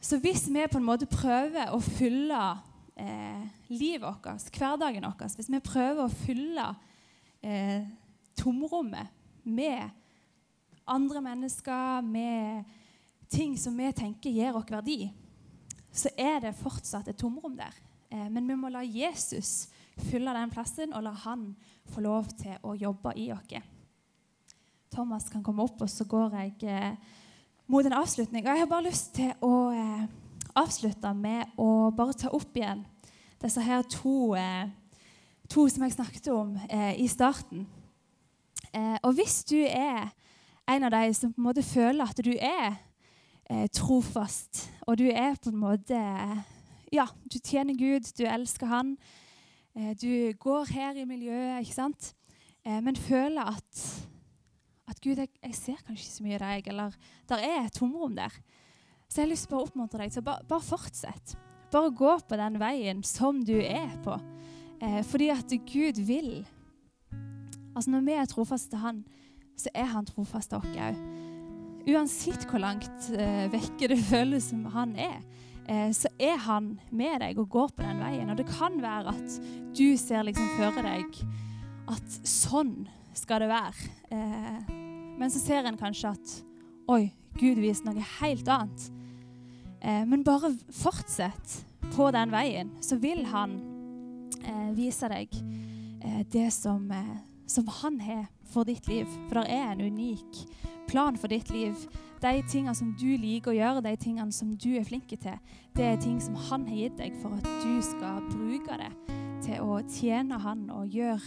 Så 0.00 0.18
hvis 0.18 0.48
vi 0.48 0.66
på 0.66 0.78
en 0.78 0.84
måte 0.84 1.06
prøver 1.06 1.70
å 1.72 1.80
fylle 1.80 2.58
eh, 2.96 3.42
livet 3.68 4.02
vårt, 4.04 4.52
hverdagen 4.56 5.06
vår, 5.06 5.34
hvis 5.36 5.50
vi 5.50 5.60
prøver 5.64 6.04
å 6.04 6.12
fylle 6.12 6.68
eh, 7.42 7.82
tomrommet 8.38 9.12
med 9.42 9.90
andre 10.86 11.22
mennesker, 11.24 12.02
med 12.02 12.64
ting 13.32 13.56
som 13.58 13.76
vi 13.78 13.92
tenker 13.96 14.30
gir 14.30 14.56
oss 14.56 14.70
verdi, 14.70 15.06
så 15.92 16.10
er 16.16 16.40
det 16.44 16.56
fortsatt 16.56 17.08
et 17.08 17.18
tomrom 17.20 17.56
der. 17.56 17.74
Eh, 18.10 18.28
men 18.28 18.48
vi 18.48 18.56
må 18.58 18.70
la 18.72 18.84
Jesus 18.84 19.68
fylle 20.08 20.34
den 20.36 20.52
plassen, 20.52 20.92
og 20.92 21.04
la 21.04 21.12
han 21.24 21.52
få 21.92 22.04
lov 22.04 22.30
til 22.38 22.56
å 22.64 22.74
jobbe 22.78 23.14
i 23.20 23.30
oss. 23.34 23.60
Thomas 24.92 25.28
kan 25.32 25.44
komme 25.44 25.64
opp, 25.64 25.80
og 25.80 25.90
så 25.90 26.04
går 26.04 26.36
jeg 26.36 26.68
eh, 26.68 26.96
mot 27.72 27.86
en 27.86 27.96
avslutning. 27.96 28.44
Jeg 28.44 28.60
har 28.60 28.68
bare 28.68 28.88
lyst 28.88 29.14
til 29.16 29.32
å 29.44 29.54
eh, 29.72 30.04
avslutte 30.58 31.12
med 31.16 31.52
å 31.60 31.90
bare 31.96 32.16
ta 32.18 32.32
opp 32.32 32.56
igjen 32.56 32.84
disse 33.42 33.62
her 33.64 33.82
to, 33.90 34.36
to 35.50 35.64
som 35.66 35.82
jeg 35.82 35.94
snakket 35.96 36.28
om 36.30 36.52
i 36.70 37.08
starten. 37.10 37.64
og 39.02 39.16
hvis 39.18 39.40
du 39.50 39.56
er 39.66 40.12
en 40.66 40.84
av 40.84 40.90
de 40.90 41.14
som 41.14 41.32
på 41.32 41.40
en 41.40 41.48
måte 41.48 41.64
føler 41.66 42.06
at 42.06 42.22
du 42.24 42.32
er 42.36 42.76
eh, 43.50 43.68
trofast. 43.74 44.68
Og 44.86 44.98
du 44.98 45.08
er 45.10 45.36
på 45.40 45.52
en 45.52 45.62
måte 45.62 46.00
Ja, 46.92 47.06
du 47.24 47.38
tjener 47.38 47.74
Gud, 47.74 48.04
du 48.18 48.24
elsker 48.28 48.68
Han. 48.68 48.96
Eh, 49.74 49.92
du 49.96 50.32
går 50.38 50.72
her 50.72 50.96
i 51.00 51.08
miljøet, 51.08 51.62
ikke 51.62 51.74
sant? 51.74 52.12
Eh, 52.64 52.80
men 52.84 52.96
føler 52.96 53.54
at, 53.56 53.84
at 54.88 55.00
Gud, 55.00 55.16
jeg, 55.16 55.28
jeg, 55.42 55.54
ser 55.54 55.80
kanskje 55.86 56.04
ikke 56.04 56.16
så 56.16 56.26
mye 56.26 56.38
av 56.38 56.44
deg, 56.46 56.68
eller 56.68 56.98
der 57.28 57.46
er 57.48 57.64
et 57.64 57.78
tomrom 57.78 58.16
der. 58.16 58.36
Så 59.12 59.20
jeg 59.20 59.26
har 59.26 59.34
lyst 59.34 59.50
til 59.50 59.58
å 59.58 59.66
oppmuntre 59.66 60.00
deg 60.00 60.12
til 60.14 60.22
å 60.22 60.24
bare, 60.24 60.44
bare 60.48 60.64
fortsette. 60.64 61.36
Bare 61.72 61.90
gå 61.92 62.12
på 62.24 62.36
den 62.40 62.54
veien 62.60 63.02
som 63.04 63.42
du 63.44 63.58
er 63.60 63.90
på. 64.00 64.14
Eh, 64.80 65.02
fordi 65.04 65.26
at 65.34 65.52
Gud 65.68 66.00
vil. 66.08 66.30
Altså 67.76 67.92
Når 67.92 68.06
vi 68.06 68.14
er 68.16 68.30
trofaste 68.30 68.72
til 68.72 68.80
Han, 68.80 69.02
så 69.60 69.68
er 69.74 69.90
Han 69.92 70.08
trofast 70.08 70.48
til 70.54 70.62
oss 70.62 70.78
òg. 70.80 71.02
Uansett 71.92 72.46
hvor 72.48 72.62
langt 72.62 73.10
eh, 73.12 73.50
vekke 73.52 73.90
det 73.92 73.98
føles 74.00 74.48
som 74.48 74.64
Han 74.72 74.96
er, 74.96 75.20
eh, 75.66 75.92
så 75.92 76.08
er 76.16 76.40
Han 76.46 76.78
med 76.88 77.20
deg 77.20 77.42
og 77.42 77.50
går 77.52 77.76
på 77.76 77.84
den 77.84 78.00
veien. 78.00 78.32
Og 78.32 78.40
det 78.40 78.48
kan 78.48 78.80
være 78.80 79.12
at 79.12 79.36
du 79.76 79.92
ser 80.00 80.24
liksom 80.24 80.56
føre 80.56 80.86
deg 80.88 81.20
at 81.92 82.18
sånn 82.24 82.86
skal 83.12 83.44
det 83.44 83.52
være. 83.52 83.92
Eh, 84.08 84.72
men 85.20 85.28
så 85.28 85.44
ser 85.44 85.68
en 85.68 85.76
kanskje 85.76 86.16
at 86.16 86.34
oi, 86.88 87.10
Gud 87.36 87.60
viser 87.60 87.90
noe 87.90 88.10
helt 88.22 88.48
annet. 88.48 88.88
Eh, 89.84 90.06
men 90.06 90.24
bare 90.24 90.54
fortsett 90.70 91.64
på 91.96 92.10
den 92.10 92.30
veien, 92.30 92.70
så 92.80 92.96
vil 92.96 93.24
han 93.26 93.56
eh, 94.44 94.70
vise 94.76 95.08
deg 95.10 95.34
eh, 96.04 96.22
det 96.30 96.50
som, 96.54 96.86
som, 97.46 97.66
han 97.82 97.98
har 98.00 98.28
for 98.52 98.68
ditt 98.68 98.86
liv. 98.86 99.10
For 99.26 99.40
det 99.40 99.50
er 99.50 99.72
en 99.72 99.82
unik 99.82 100.44
plan 100.86 101.18
for 101.18 101.32
ditt 101.32 101.50
liv. 101.50 101.74
De 102.22 102.36
tingene 102.46 102.74
som 102.78 102.92
du 102.94 103.08
liker 103.18 103.50
å 103.50 103.56
gjøre, 103.58 103.82
de 103.82 103.96
tingene 103.98 104.32
som 104.32 104.52
du 104.54 104.68
er 104.78 104.86
flink 104.86 105.10
til, 105.10 105.38
det 105.74 105.88
er 105.88 105.98
ting 105.98 106.20
som 106.22 106.38
han 106.50 106.68
har 106.68 106.84
gitt 106.84 107.00
deg 107.00 107.16
for 107.18 107.34
at 107.34 107.48
du 107.64 107.80
skal 107.82 108.22
bruke 108.30 108.78
det 108.78 108.92
til 109.42 109.64
å 109.66 109.80
tjene 109.90 110.38
han 110.38 110.68
og 110.70 110.94
gjøre 110.94 111.18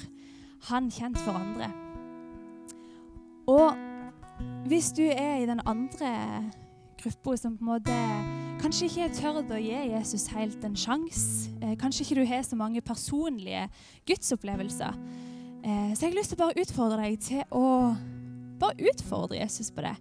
han 0.70 0.88
kjent 0.88 1.20
for 1.26 1.36
andre. 1.36 1.68
Og 3.52 3.76
hvis 4.72 4.94
du 4.96 5.04
er 5.04 5.44
i 5.44 5.50
den 5.50 5.60
andre 5.68 6.16
gruppa 7.04 7.36
som 7.38 7.60
på 7.60 7.68
en 7.68 7.74
måte 7.74 8.35
kanskje 8.66 8.88
ikke 8.90 9.12
tør 9.14 9.36
å 9.44 9.58
gi 9.62 9.74
Jesus 9.92 10.24
helt 10.34 10.64
en 10.66 10.74
sjanse, 10.74 11.52
eh, 11.62 11.76
kanskje 11.78 12.02
ikke 12.02 12.16
du 12.18 12.26
har 12.26 12.42
så 12.42 12.58
mange 12.58 12.82
personlige 12.82 13.68
gudsopplevelser, 14.10 14.96
eh, 15.64 15.94
så 15.94 16.02
jeg 16.02 16.10
har 16.10 16.18
lyst 16.18 16.32
til 16.34 16.40
å 16.40 16.48
bare 16.48 16.64
utfordre 16.64 16.98
deg 17.04 17.20
til 17.22 17.44
å 17.52 17.96
bare 18.58 18.90
utfordre 18.90 19.38
Jesus 19.38 19.70
på 19.70 19.86
det. 19.86 19.96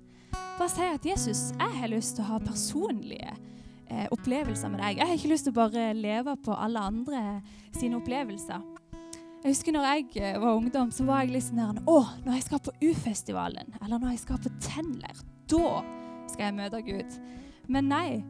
Bare 0.56 0.68
si 0.70 0.80
at 0.80 1.04
Jesus, 1.04 1.52
jeg 1.52 1.76
har 1.76 1.88
lyst 1.88 2.16
til 2.16 2.24
å 2.24 2.28
ha 2.28 2.38
personlige 2.38 3.36
eh, 3.90 4.08
opplevelser 4.10 4.70
med 4.70 4.80
deg. 4.80 4.96
Jeg 4.96 5.06
har 5.06 5.14
ikke 5.14 5.32
lyst 5.34 5.44
til 5.44 5.52
å 5.52 5.60
bare 5.60 5.92
leve 5.92 6.36
på 6.36 6.56
alle 6.56 6.80
andre 6.80 7.42
sine 7.76 7.96
opplevelser. 8.00 8.62
Jeg 9.44 9.52
husker 9.52 9.72
når 9.72 9.90
jeg 9.92 10.40
var 10.40 10.56
ungdom, 10.56 10.90
så 10.90 11.04
var 11.04 11.20
jeg 11.20 11.34
litt 11.34 11.44
sånn 11.44 11.60
her 11.60 11.82
Å, 11.84 11.98
når 12.24 12.32
jeg 12.38 12.46
skal 12.46 12.64
på 12.64 12.72
U-festivalen, 12.80 13.74
eller 13.82 13.98
når 13.98 14.14
jeg 14.14 14.24
skal 14.24 14.40
på 14.40 14.54
Tenler, 14.56 15.26
da 15.52 15.82
skal 16.32 16.46
jeg 16.46 16.56
møte 16.62 16.80
Gud. 16.80 17.20
Men 17.68 17.92
nei, 17.92 18.24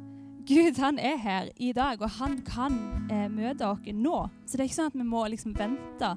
Gud 0.44 0.78
han 0.78 0.98
er 0.98 1.16
her 1.16 1.48
i 1.56 1.72
dag, 1.72 2.02
og 2.02 2.10
han 2.18 2.38
kan 2.44 2.74
eh, 3.10 3.28
møte 3.32 3.68
oss 3.68 3.86
nå. 3.92 4.16
Så 4.44 4.56
det 4.56 4.64
er 4.64 4.68
ikke 4.68 4.76
sånn 4.76 4.92
at 4.92 4.98
vi 4.98 5.06
må 5.08 5.24
liksom 5.32 5.54
vente 5.56 6.10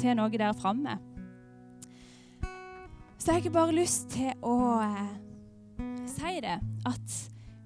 til 0.00 0.16
noe 0.16 0.32
der 0.32 0.56
framme. 0.56 0.96
Så 3.18 3.32
jeg 3.32 3.46
har 3.46 3.54
bare 3.54 3.76
lyst 3.76 4.10
til 4.16 4.32
å 4.44 4.56
eh, 4.84 5.14
si 6.08 6.36
det, 6.44 6.58
at 6.88 7.18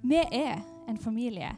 vi 0.03 0.23
er 0.23 0.59
en 0.89 0.99
familie 0.99 1.55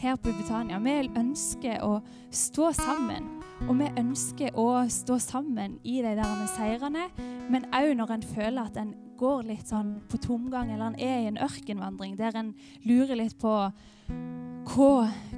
her 0.00 0.16
på 0.16 0.32
Britannia. 0.32 0.80
Vi 0.82 1.10
ønsker 1.20 1.82
å 1.84 2.00
stå 2.34 2.72
sammen 2.74 3.40
og 3.68 3.76
vi 3.76 3.90
ønsker 4.00 4.56
å 4.58 4.66
stå 4.88 5.18
sammen 5.20 5.76
i 5.84 5.98
de 6.00 6.14
der 6.16 6.44
seirene, 6.54 7.08
men 7.52 7.66
òg 7.76 7.92
når 7.98 8.14
en 8.14 8.26
føler 8.32 8.62
at 8.62 8.78
en 8.80 8.94
går 9.20 9.46
litt 9.50 9.70
sånn 9.70 9.98
på 10.10 10.20
tomgang, 10.24 10.72
eller 10.72 10.90
en 10.90 10.98
er 11.00 11.18
i 11.20 11.30
en 11.30 11.40
ørkenvandring 11.44 12.16
der 12.18 12.36
en 12.40 12.54
lurer 12.88 13.18
litt 13.20 13.36
på 13.40 13.52
hva, 14.70 14.92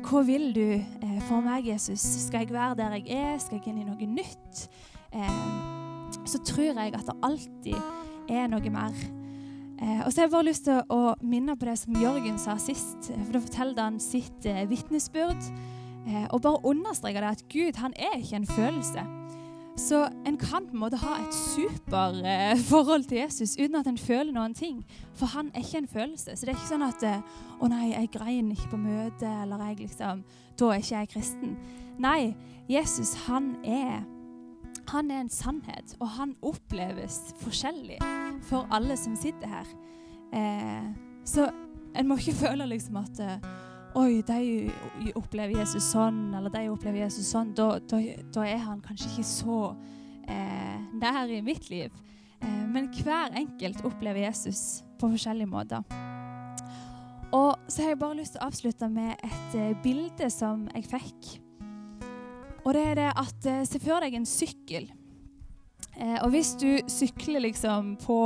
hva 0.07 0.23
vil 0.27 0.51
du 0.57 0.67
eh, 0.77 1.19
for 1.29 1.45
meg, 1.45 1.67
Jesus? 1.69 2.03
Skal 2.27 2.47
jeg 2.47 2.55
være 2.55 2.79
der 2.81 2.97
jeg 2.99 3.09
er? 3.17 3.39
Skal 3.43 3.59
jeg 3.59 3.73
inn 3.73 3.83
i 3.83 3.89
noe 3.89 4.09
nytt? 4.09 4.67
Eh, 5.13 5.43
så 6.29 6.41
tror 6.47 6.73
jeg 6.73 6.95
at 6.95 7.09
det 7.09 7.19
alltid 7.25 8.33
er 8.33 8.49
noe 8.53 8.73
mer. 8.73 8.97
Eh, 9.83 10.03
og 10.05 10.13
så 10.13 10.21
har 10.21 10.29
jeg 10.29 10.35
bare 10.35 10.49
lyst 10.51 10.67
til 10.69 10.83
å 10.93 11.15
minne 11.27 11.57
på 11.59 11.67
det 11.67 11.79
som 11.81 11.97
Jørgen 11.99 12.39
sa 12.39 12.59
sist. 12.61 13.11
For 13.11 13.33
da 13.35 13.43
forteller 13.43 13.89
han 13.89 13.99
sitt 14.03 14.47
eh, 14.47 14.65
vitnesbyrd. 14.71 15.49
Eh, 16.07 16.27
og 16.31 16.43
bare 16.45 16.63
understreke 16.67 17.23
det 17.23 17.35
at 17.37 17.45
Gud 17.51 17.83
han 17.83 17.95
er 17.99 18.21
ikke 18.21 18.43
en 18.43 18.47
følelse. 18.47 19.07
Så 19.77 20.09
en 20.27 20.37
kan 20.37 20.67
på 20.67 20.75
en 20.77 20.83
måte 20.83 20.97
ha 21.01 21.15
et 21.23 21.35
superforhold 21.35 23.05
eh, 23.05 23.09
til 23.09 23.19
Jesus 23.19 23.57
uten 23.57 23.75
at 23.79 23.87
en 23.89 23.99
føler 23.99 24.33
noen 24.33 24.55
ting. 24.55 24.83
For 25.17 25.27
han 25.33 25.51
er 25.55 25.65
ikke 25.65 25.79
en 25.79 25.89
følelse. 25.89 26.37
Så 26.37 26.47
det 26.47 26.53
er 26.53 26.59
ikke 26.59 26.73
sånn 26.75 26.85
at 26.87 27.03
eh, 27.09 27.23
'Å 27.61 27.69
nei, 27.71 27.93
jeg 27.93 28.11
grein 28.13 28.51
ikke 28.53 28.73
på 28.75 28.81
møtet', 28.83 29.43
eller 29.43 29.63
jeg 29.69 29.79
liksom, 29.87 30.25
'Da 30.59 30.67
er 30.73 30.83
ikke 30.83 30.99
jeg 30.99 31.09
kristen'. 31.15 31.57
Nei, 31.99 32.35
Jesus 32.69 33.15
han 33.27 33.57
er 33.65 34.03
han 34.89 35.11
er 35.11 35.21
en 35.21 35.31
sannhet, 35.31 35.97
og 36.01 36.09
han 36.09 36.35
oppleves 36.43 37.35
forskjellig 37.41 37.99
for 38.43 38.67
alle 38.71 38.97
som 38.97 39.17
sitter 39.17 39.47
her. 39.49 39.69
Eh, 40.33 40.89
så 41.25 41.51
en 41.95 42.09
må 42.09 42.17
ikke 42.17 42.35
føle 42.47 42.67
liksom 42.67 42.97
at 42.97 43.21
eh, 43.21 43.53
Oi, 43.93 44.23
de 44.25 45.13
opplever 45.21 45.59
Jesus 45.61 45.91
sånn, 45.93 46.31
eller 46.33 46.53
de 46.55 46.63
opplever 46.73 47.03
Jesus 47.03 47.29
sånn. 47.29 47.51
Da, 47.57 47.75
da, 47.91 47.99
da 48.33 48.45
er 48.49 48.63
han 48.65 48.81
kanskje 48.81 49.11
ikke 49.11 49.25
så 49.29 49.59
eh, 50.33 50.79
nær 50.97 51.29
i 51.29 51.43
mitt 51.45 51.69
liv. 51.69 51.93
Eh, 52.41 52.63
men 52.73 52.89
hver 52.97 53.37
enkelt 53.37 53.83
opplever 53.85 54.25
Jesus 54.25 54.81
på 54.97 55.11
forskjellige 55.13 55.51
måter. 55.51 55.85
Og 57.37 57.53
så 57.69 57.85
har 57.85 57.93
jeg 57.93 58.01
bare 58.01 58.17
lyst 58.23 58.35
til 58.39 58.41
å 58.41 58.49
avslutte 58.49 58.89
med 58.93 59.13
et 59.29 59.59
eh, 59.61 59.77
bilde 59.85 60.31
som 60.33 60.65
jeg 60.73 60.89
fikk. 60.89 61.31
Og 62.63 62.73
det 62.73 62.87
er 62.87 62.99
det 63.03 63.11
at 63.13 63.51
eh, 63.51 63.63
Se 63.69 63.83
for 63.83 64.01
deg 64.01 64.17
en 64.17 64.29
sykkel. 64.29 64.89
Eh, 65.99 66.17
og 66.23 66.33
hvis 66.33 66.55
du 66.57 66.71
sykler 66.89 67.45
liksom 67.45 67.99
på 68.01 68.19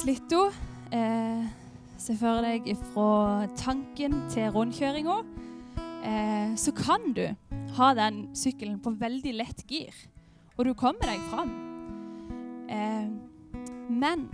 Slitto 0.00 0.48
eh, 0.90 1.46
Se 1.98 2.14
for 2.14 2.44
deg 2.46 2.68
fra 2.92 3.46
tanken 3.58 4.20
til 4.30 4.52
rundkjøringa. 4.54 5.16
Eh, 6.06 6.52
så 6.54 6.70
kan 6.76 7.10
du 7.16 7.24
ha 7.74 7.88
den 7.98 8.28
sykkelen 8.38 8.78
på 8.82 8.92
veldig 9.00 9.32
lett 9.34 9.64
gir, 9.66 9.94
og 10.54 10.68
du 10.68 10.74
kommer 10.78 11.10
deg 11.10 11.24
fram. 11.32 11.50
Eh, 12.70 13.08
men 13.90 14.28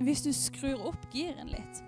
hvis 0.00 0.24
du 0.24 0.32
skrur 0.32 0.88
opp 0.88 1.04
giren 1.12 1.52
litt, 1.52 1.82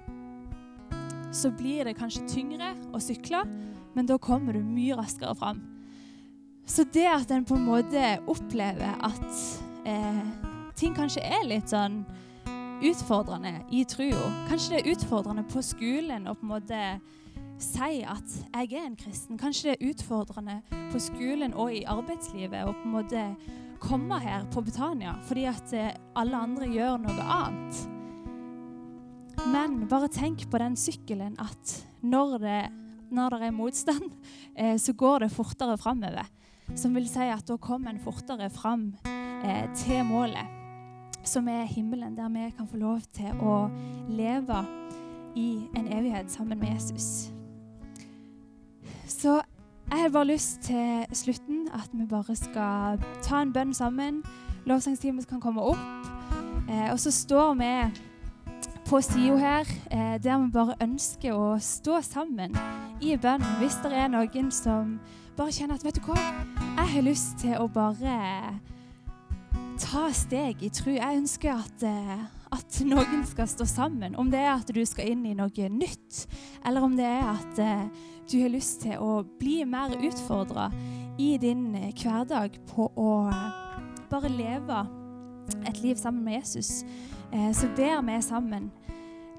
så 1.32 1.48
blir 1.48 1.88
det 1.88 1.96
kanskje 1.96 2.28
tyngre 2.28 2.74
å 2.92 3.00
sykle, 3.00 3.40
men 3.96 4.08
da 4.08 4.20
kommer 4.20 4.52
du 4.52 4.60
mye 4.60 4.98
raskere 5.00 5.32
fram. 5.38 5.64
Så 6.68 6.84
det 6.92 7.06
at 7.08 7.32
en 7.32 7.46
på 7.46 7.56
en 7.56 7.64
måte 7.64 8.04
opplever 8.28 9.00
at 9.00 9.26
eh, 9.88 10.22
ting 10.76 10.92
kanskje 10.96 11.24
er 11.24 11.48
litt 11.48 11.72
sånn 11.72 12.02
utfordrende 12.82 13.60
i 13.70 13.84
trua. 13.88 14.30
Kanskje 14.48 14.76
det 14.76 14.80
er 14.82 14.92
utfordrende 14.92 15.44
på 15.48 15.62
skolen 15.64 16.28
å 16.28 16.34
på 16.36 16.44
en 16.44 16.52
måte 16.52 16.80
si 17.62 18.02
at 18.04 18.32
jeg 18.52 18.72
er 18.76 18.86
en 18.86 18.96
kristen. 19.00 19.38
Kanskje 19.40 19.70
det 19.70 19.76
er 19.76 19.92
utfordrende 19.92 20.58
på 20.92 21.00
skolen 21.00 21.54
og 21.56 21.72
i 21.72 21.86
arbeidslivet 21.88 22.66
å 22.66 22.74
på 22.76 22.88
en 22.88 22.96
måte 22.96 23.26
komme 23.80 24.18
her 24.20 24.46
på 24.52 24.62
Betania 24.64 25.14
fordi 25.28 25.46
at 25.48 25.76
eh, 25.76 25.92
alle 26.16 26.40
andre 26.48 26.68
gjør 26.72 26.98
noe 27.04 27.28
annet. 27.38 27.82
Men 29.52 29.82
bare 29.88 30.10
tenk 30.12 30.46
på 30.50 30.60
den 30.60 30.76
sykkelen 30.80 31.36
at 31.40 31.76
når 32.02 32.38
det, 32.42 32.60
når 33.14 33.36
det 33.36 33.48
er 33.48 33.56
motstand, 33.56 34.10
eh, 34.60 34.76
så 34.80 34.92
går 34.92 35.24
det 35.24 35.32
fortere 35.34 35.78
framover. 35.80 36.28
Som 36.74 36.96
vil 36.98 37.06
si 37.08 37.24
at 37.30 37.46
da 37.46 37.56
kommer 37.62 37.92
en 37.92 38.02
fortere 38.02 38.50
fram 38.50 38.90
eh, 39.06 39.64
til 39.78 40.02
målet 40.08 40.55
som 41.28 41.48
er 41.48 41.64
himmelen, 41.64 42.16
der 42.16 42.28
vi 42.28 42.50
kan 42.56 42.68
få 42.68 42.76
lov 42.76 43.00
til 43.12 43.32
å 43.42 43.66
leve 44.08 44.64
i 45.36 45.66
en 45.76 45.92
evighet 45.92 46.30
sammen 46.32 46.58
med 46.58 46.68
Jesus. 46.74 47.30
Så 49.06 49.40
jeg 49.90 50.02
har 50.02 50.08
bare 50.08 50.26
lyst 50.26 50.60
til 50.60 51.06
slutten 51.12 51.68
at 51.74 51.90
vi 51.92 52.06
bare 52.06 52.36
skal 52.36 52.98
ta 53.22 53.42
en 53.42 53.52
bønn 53.52 53.74
sammen. 53.74 54.22
Lovsangstimen 54.66 55.24
kan 55.28 55.40
komme 55.40 55.62
opp. 55.62 55.78
Eh, 56.68 56.90
og 56.92 57.00
så 57.00 57.10
står 57.10 57.54
vi 57.54 57.72
på 58.86 59.00
sida 59.00 59.36
her 59.36 59.66
eh, 59.90 60.22
der 60.22 60.38
vi 60.38 60.50
bare 60.50 60.74
ønsker 60.82 61.34
å 61.34 61.58
stå 61.60 62.00
sammen 62.02 62.56
i 63.00 63.16
bønn. 63.16 63.44
Hvis 63.60 63.78
det 63.82 63.92
er 63.94 64.10
noen 64.10 64.50
som 64.50 64.98
bare 65.36 65.52
kjenner 65.52 65.78
at 65.78 65.84
vet 65.84 65.98
du 66.00 66.06
hva, 66.06 66.18
jeg 66.76 66.92
har 66.94 67.06
lyst 67.06 67.38
til 67.42 67.58
å 67.60 67.68
bare 67.68 68.16
ta 69.80 70.08
steg 70.14 70.62
i 70.64 70.70
tro. 70.72 70.92
Jeg 70.94 71.20
ønsker 71.20 71.52
at, 71.52 71.82
eh, 71.84 72.24
at, 72.54 72.78
noen 72.86 73.24
skal 73.28 73.48
stå 73.50 73.66
sammen. 73.68 74.16
Om 74.16 74.30
det 74.32 74.40
er 74.40 74.52
at 74.54 74.70
du 74.72 74.82
skal 74.88 75.12
inn 75.12 75.24
i 75.28 75.34
noe 75.36 75.68
nytt, 75.72 76.26
eller 76.66 76.86
om 76.86 76.96
det 76.96 77.06
er 77.08 77.26
at 77.32 77.60
eh, 77.62 77.84
du 78.30 78.38
har 78.42 78.52
lyst 78.52 78.82
til 78.86 78.98
å 79.02 79.20
bli 79.40 79.60
mer 79.68 79.94
utfordra 79.96 80.70
i 81.18 81.36
din 81.40 81.74
eh, 81.74 81.92
hverdag 81.92 82.58
på 82.70 82.88
å 82.96 83.10
bare 84.10 84.32
leve 84.32 84.84
et 85.66 85.82
liv 85.82 85.98
sammen 85.98 86.24
med 86.24 86.40
Jesus, 86.40 86.84
så 87.26 87.68
ber 87.74 88.00
vi 88.06 88.16
sammen 88.22 88.68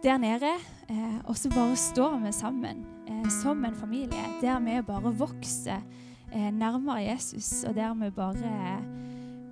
der 0.03 0.19
nede, 0.19 0.49
og 1.27 1.37
så 1.39 1.49
bare 1.51 1.75
står 1.79 2.17
vi 2.25 2.31
sammen 2.35 2.83
som 3.31 3.63
en 3.65 3.75
familie. 3.75 4.27
Der 4.41 4.59
vi 4.63 4.75
bare 4.87 5.13
vokser 5.15 5.83
nærmere 6.51 7.05
Jesus, 7.07 7.63
og 7.67 7.75
der 7.79 7.95
vi 7.95 8.11
bare 8.15 8.53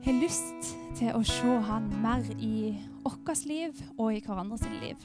har 0.06 0.18
lyst 0.22 0.76
til 0.96 1.12
å 1.18 1.22
se 1.26 1.58
han 1.68 1.90
mer 2.04 2.26
i 2.38 2.76
vårt 3.06 3.46
liv 3.50 3.78
og 3.98 4.14
i 4.14 4.22
hverandres 4.22 4.66
liv. 4.82 5.02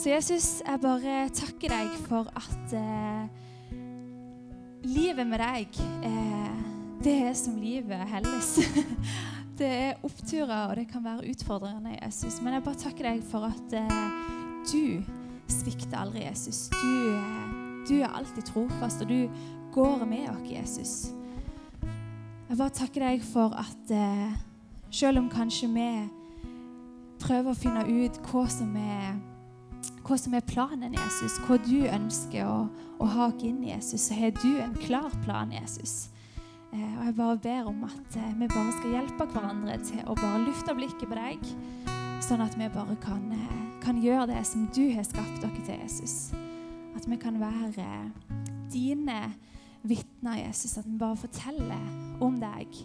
Så 0.00 0.12
Jesus, 0.12 0.48
jeg 0.64 0.80
bare 0.80 1.16
takker 1.36 1.74
deg 1.74 1.96
for 2.06 2.30
at 2.38 2.74
eh, 2.78 3.26
livet 4.86 5.26
med 5.28 5.42
deg, 5.42 5.80
eh, 6.06 6.62
det 7.04 7.16
er 7.28 7.34
som 7.36 7.58
livet 7.60 8.06
helles. 8.08 8.54
det 9.60 9.68
er 9.68 10.06
oppturer, 10.06 10.70
og 10.70 10.76
det 10.78 10.86
kan 10.88 11.04
være 11.04 11.28
utfordrende, 11.34 11.98
Jesus. 11.98 12.40
Men 12.40 12.56
jeg 12.56 12.64
bare 12.64 12.82
takker 12.86 13.10
deg 13.10 13.24
for 13.28 13.50
at 13.50 13.76
eh, 13.76 14.00
du 14.70 15.02
svikter 15.50 16.00
aldri, 16.00 16.24
Jesus. 16.24 16.68
Du, 16.72 16.92
eh, 17.12 17.54
du, 17.90 17.96
er 18.00 18.14
alltid 18.14 18.46
trofast, 18.48 19.02
og 19.02 19.08
du 19.10 19.26
går 19.74 20.04
med 20.06 20.30
oss, 20.32 20.46
Jesus. 20.48 20.94
Jeg 22.50 22.58
bare 22.58 22.74
takker 22.74 23.02
deg 23.04 23.20
for 23.22 23.52
at 23.54 23.90
eh, 23.94 24.30
selv 24.90 25.20
om 25.20 25.28
kanskje 25.30 25.68
vi 25.70 25.90
prøver 27.22 27.52
å 27.52 27.54
finne 27.54 27.84
ut 27.86 28.16
hva 28.26 28.42
som 28.50 28.72
er, 28.74 29.20
hva 30.02 30.18
som 30.18 30.34
er 30.34 30.42
planen, 30.48 30.96
Jesus, 30.98 31.36
hva 31.46 31.60
du 31.62 31.86
ønsker 31.86 32.50
å, 32.50 32.64
å 32.98 33.10
ha 33.12 33.28
oss 33.28 33.46
inn 33.46 33.62
i, 33.62 33.70
Jesus, 33.70 34.08
så 34.08 34.18
har 34.18 34.34
du 34.40 34.58
en 34.64 34.74
klar 34.82 35.14
plan, 35.22 35.54
Jesus. 35.54 36.08
Eh, 36.74 36.90
og 36.98 37.06
jeg 37.06 37.16
bare 37.22 37.38
ber 37.46 37.70
om 37.70 37.86
at 37.86 38.18
eh, 38.18 38.34
vi 38.42 38.50
bare 38.50 38.74
skal 38.80 38.98
hjelpe 38.98 39.30
hverandre 39.30 39.78
til 39.86 40.02
å 40.10 40.18
bare 40.18 40.42
lufte 40.48 40.74
blikket 40.74 41.06
på 41.06 41.22
deg, 41.22 41.48
sånn 42.26 42.42
at 42.42 42.58
vi 42.58 42.66
bare 42.74 42.98
kan, 43.06 43.30
eh, 43.38 43.56
kan 43.86 44.02
gjøre 44.02 44.26
det 44.34 44.42
som 44.50 44.66
du 44.74 44.88
har 44.98 45.06
skapt 45.06 45.38
dere 45.38 45.54
til, 45.62 45.78
Jesus. 45.86 46.32
At 46.98 47.06
vi 47.06 47.14
kan 47.14 47.38
være 47.38 48.10
dine 48.74 49.22
vitner, 49.86 50.48
Jesus. 50.48 50.80
At 50.82 50.90
vi 50.90 50.98
bare 50.98 51.28
forteller 51.28 52.09
om 52.20 52.40
deg 52.40 52.80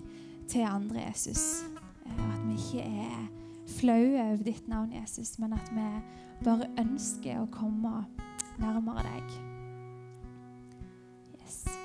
til 0.48 0.67
andre, 0.67 1.08
Jesus. 1.08 1.63
At 2.06 2.41
vi 2.45 2.58
ikke 2.60 2.86
er 2.86 3.26
flaue 3.80 4.21
over 4.21 4.43
ditt 4.45 4.67
navn, 4.67 4.93
Jesus, 4.93 5.39
men 5.39 5.54
at 5.54 5.71
vi 5.74 5.88
bare 6.45 6.69
ønsker 6.80 7.41
å 7.41 7.50
komme 7.52 8.06
nærmere 8.62 9.06
deg. 9.08 9.36
Yes. 11.41 11.85